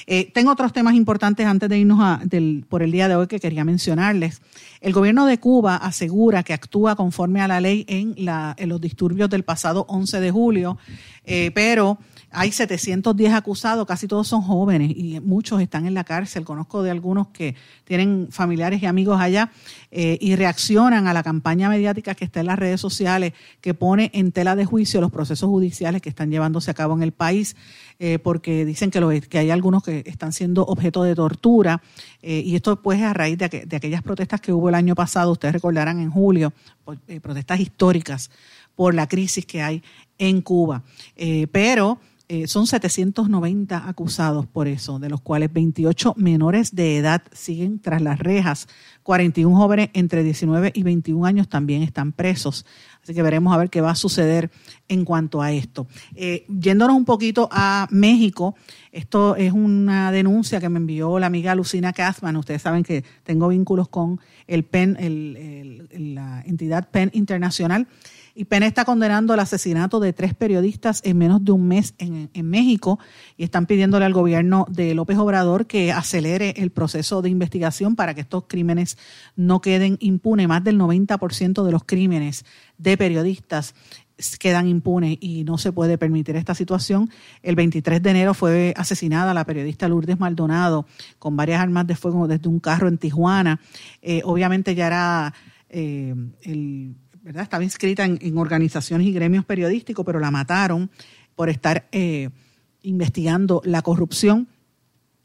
[0.06, 3.28] Eh, tengo otros temas importantes antes de irnos a- del- por el día de hoy
[3.28, 4.42] que quería mencionarles.
[4.82, 8.82] El gobierno de Cuba asegura que actúa conforme a la ley en, la- en los
[8.82, 10.78] disturbios del pasado 11 de julio,
[11.26, 11.98] eh, pero
[12.36, 16.44] hay 710 acusados, casi todos son jóvenes y muchos están en la cárcel.
[16.44, 19.52] Conozco de algunos que tienen familiares y amigos allá
[19.92, 24.10] eh, y reaccionan a la campaña mediática que está en las redes sociales que pone
[24.14, 27.56] en tela de juicio los procesos judiciales que están llevándose a cabo en el país
[28.06, 31.82] eh, porque dicen que, hay algunos que están siendo objeto de tortura
[32.22, 34.76] eh, y esto pues es a raíz de, aqu- de aquellas protestas que hubo el
[34.76, 36.52] año pasado, ustedes recordarán en julio,
[37.08, 38.30] eh, protestas históricas
[38.76, 39.82] por la crisis que hay
[40.18, 40.84] en Cuba.
[41.54, 42.00] Pero
[42.48, 48.20] son 790 acusados por eso, de los cuales 28 menores de edad siguen tras las
[48.20, 48.68] rejas.
[49.04, 52.66] 41 jóvenes entre 19 y 21 años también están presos.
[53.04, 54.50] Así que veremos a ver qué va a suceder
[54.88, 55.88] en cuanto a esto.
[56.16, 58.56] Eh, yéndonos un poquito a México,
[58.94, 62.38] esto es una denuncia que me envió la amiga Lucina Katzman.
[62.38, 67.88] Ustedes saben que tengo vínculos con el PEN, el- la entidad PEN Internacional.
[68.36, 72.32] Y PEN está condenando el asesinato de tres periodistas en menos de un mes en,
[72.34, 72.98] en México
[73.38, 78.16] y están pidiéndole al gobierno de López Obrador que acelere el proceso de investigación para
[78.16, 78.98] que estos crímenes
[79.36, 80.48] no queden impunes.
[80.48, 82.44] Más del 90% de los crímenes
[82.80, 83.76] de periodistas
[84.40, 87.10] quedan impunes y no se puede permitir esta situación.
[87.42, 90.86] El 23 de enero fue asesinada la periodista Lourdes Maldonado
[91.20, 93.60] con varias armas de fuego desde un carro en Tijuana.
[94.02, 95.34] Eh, obviamente ya era
[95.70, 97.44] eh, el ¿verdad?
[97.44, 100.92] Estaba inscrita en, organizaciones y gremios periodísticos, pero la mataron
[101.36, 102.30] por estar eh,
[102.82, 104.48] investigando la corrupción.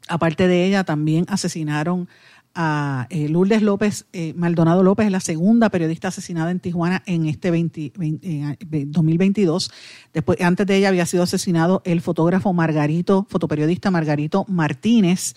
[0.07, 2.07] Aparte de ella, también asesinaron
[2.55, 7.51] a eh, Lourdes López, eh, Maldonado López, la segunda periodista asesinada en Tijuana en este
[7.51, 9.71] 20 20 en, eh, 2022.
[10.13, 15.35] Después, antes de ella había sido asesinado el fotógrafo Margarito, fotoperiodista Margarito Martínez.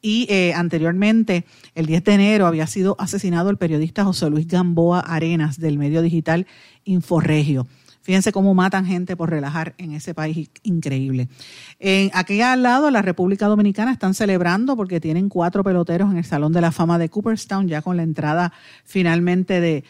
[0.00, 1.44] Y eh, anteriormente,
[1.74, 6.02] el 10 de enero, había sido asesinado el periodista José Luis Gamboa Arenas del medio
[6.02, 6.46] digital
[6.84, 7.66] Inforregio.
[8.00, 11.28] Fíjense cómo matan gente por relajar en ese país increíble.
[11.78, 16.24] En aquí al lado, la República Dominicana están celebrando porque tienen cuatro peloteros en el
[16.24, 18.50] Salón de la Fama de Cooperstown, ya con la entrada
[18.84, 19.84] finalmente de,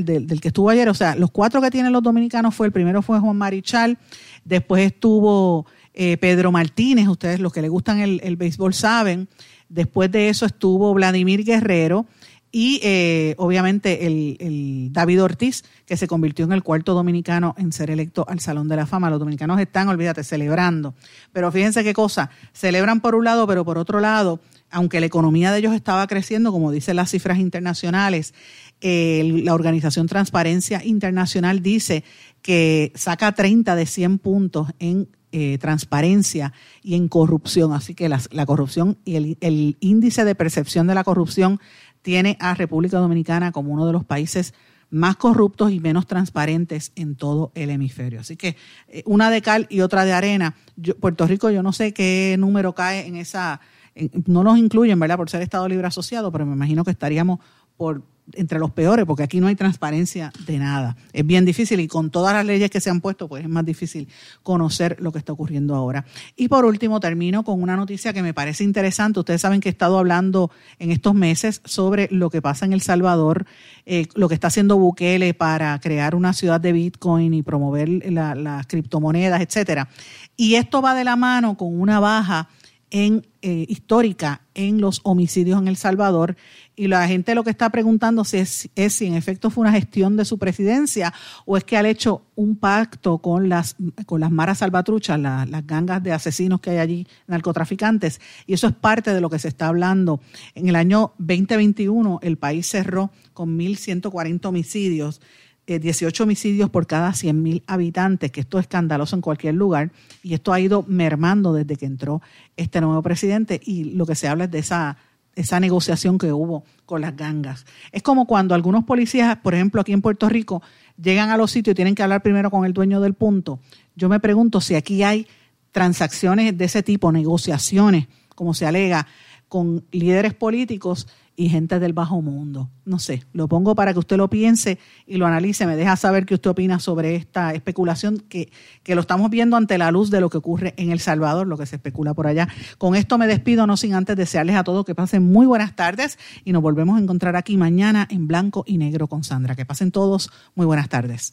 [0.00, 0.88] del- del que estuvo ayer.
[0.88, 3.98] O sea, los cuatro que tienen los dominicanos fue, el primero fue Juan Marichal,
[4.44, 5.66] después estuvo
[5.96, 9.28] eh, Pedro Martínez, ustedes los que les gustan el, el béisbol saben.
[9.68, 12.06] Después de eso estuvo Vladimir Guerrero
[12.52, 17.72] y eh, obviamente el, el David Ortiz, que se convirtió en el cuarto dominicano en
[17.72, 19.10] ser electo al Salón de la Fama.
[19.10, 20.94] Los dominicanos están, olvídate, celebrando.
[21.32, 24.40] Pero fíjense qué cosa, celebran por un lado, pero por otro lado,
[24.70, 28.32] aunque la economía de ellos estaba creciendo, como dicen las cifras internacionales,
[28.80, 32.04] eh, la organización Transparencia Internacional dice
[32.42, 36.52] que saca 30 de 100 puntos en eh, transparencia
[36.82, 37.72] y en corrupción.
[37.72, 41.60] Así que la corrupción y el, el índice de percepción de la corrupción
[42.02, 44.54] tiene a República Dominicana como uno de los países
[44.88, 48.20] más corruptos y menos transparentes en todo el hemisferio.
[48.20, 48.56] Así que
[48.88, 50.54] eh, una de cal y otra de arena.
[50.76, 53.60] Yo- Puerto Rico, yo no sé qué número cae en esa,
[53.96, 55.16] en- no nos incluyen, ¿verdad?
[55.16, 57.40] Por ser Estado Libre Asociado, pero me imagino que estaríamos
[57.76, 60.96] por entre los peores, porque aquí no hay transparencia de nada.
[61.12, 63.64] Es bien difícil y con todas las leyes que se han puesto, pues es más
[63.64, 64.08] difícil
[64.42, 66.04] conocer lo que está ocurriendo ahora.
[66.36, 69.20] Y por último, termino con una noticia que me parece interesante.
[69.20, 72.80] Ustedes saben que he estado hablando en estos meses sobre lo que pasa en El
[72.82, 73.46] Salvador,
[73.86, 78.34] eh, lo que está haciendo Bukele para crear una ciudad de Bitcoin y promover la-
[78.34, 79.88] las criptomonedas, etcétera.
[80.36, 82.48] Y esto va de la mano con una baja
[82.90, 86.36] en, eh, histórica en los homicidios en El Salvador
[86.78, 90.26] y la gente lo que está preguntando es, si en efecto fue una gestión de
[90.26, 91.12] su presidencia
[91.46, 95.66] o es que han hecho un pacto con las, con las maras salvatruchas, la- las
[95.66, 99.48] gangas de asesinos que hay allí, narcotraficantes, y eso es parte de lo que se
[99.48, 100.20] está hablando.
[100.54, 105.20] En el año 2021 el país cerró con 1.140 homicidios,
[105.66, 110.34] eh, 18 homicidios por cada 100.000 habitantes, que esto es escandaloso en cualquier lugar, y
[110.34, 112.20] esto ha ido mermando desde que entró
[112.56, 114.98] este nuevo presidente, y lo que se habla es de esa
[115.36, 117.66] esa negociación que hubo con las gangas.
[117.92, 120.62] Es como cuando algunos policías, por ejemplo, aquí en Puerto Rico,
[121.00, 123.60] llegan a los sitios y tienen que hablar primero con el dueño del punto.
[123.94, 125.26] Yo me pregunto si aquí hay
[125.70, 129.06] transacciones de ese tipo, negociaciones, como se alega,
[129.48, 131.06] con líderes políticos
[131.36, 132.70] y gente del bajo mundo.
[132.84, 135.66] No sé, lo pongo para que usted lo piense y lo analice.
[135.66, 138.50] Me deja saber qué usted opina sobre esta especulación que,
[138.82, 141.58] que lo estamos viendo ante la luz de lo que ocurre en El Salvador, lo
[141.58, 142.48] que se especula por allá.
[142.78, 146.18] Con esto me despido, no sin antes desearles a todos que pasen muy buenas tardes
[146.44, 149.54] y nos volvemos a encontrar aquí mañana en blanco y negro con Sandra.
[149.54, 151.32] Que pasen todos muy buenas tardes.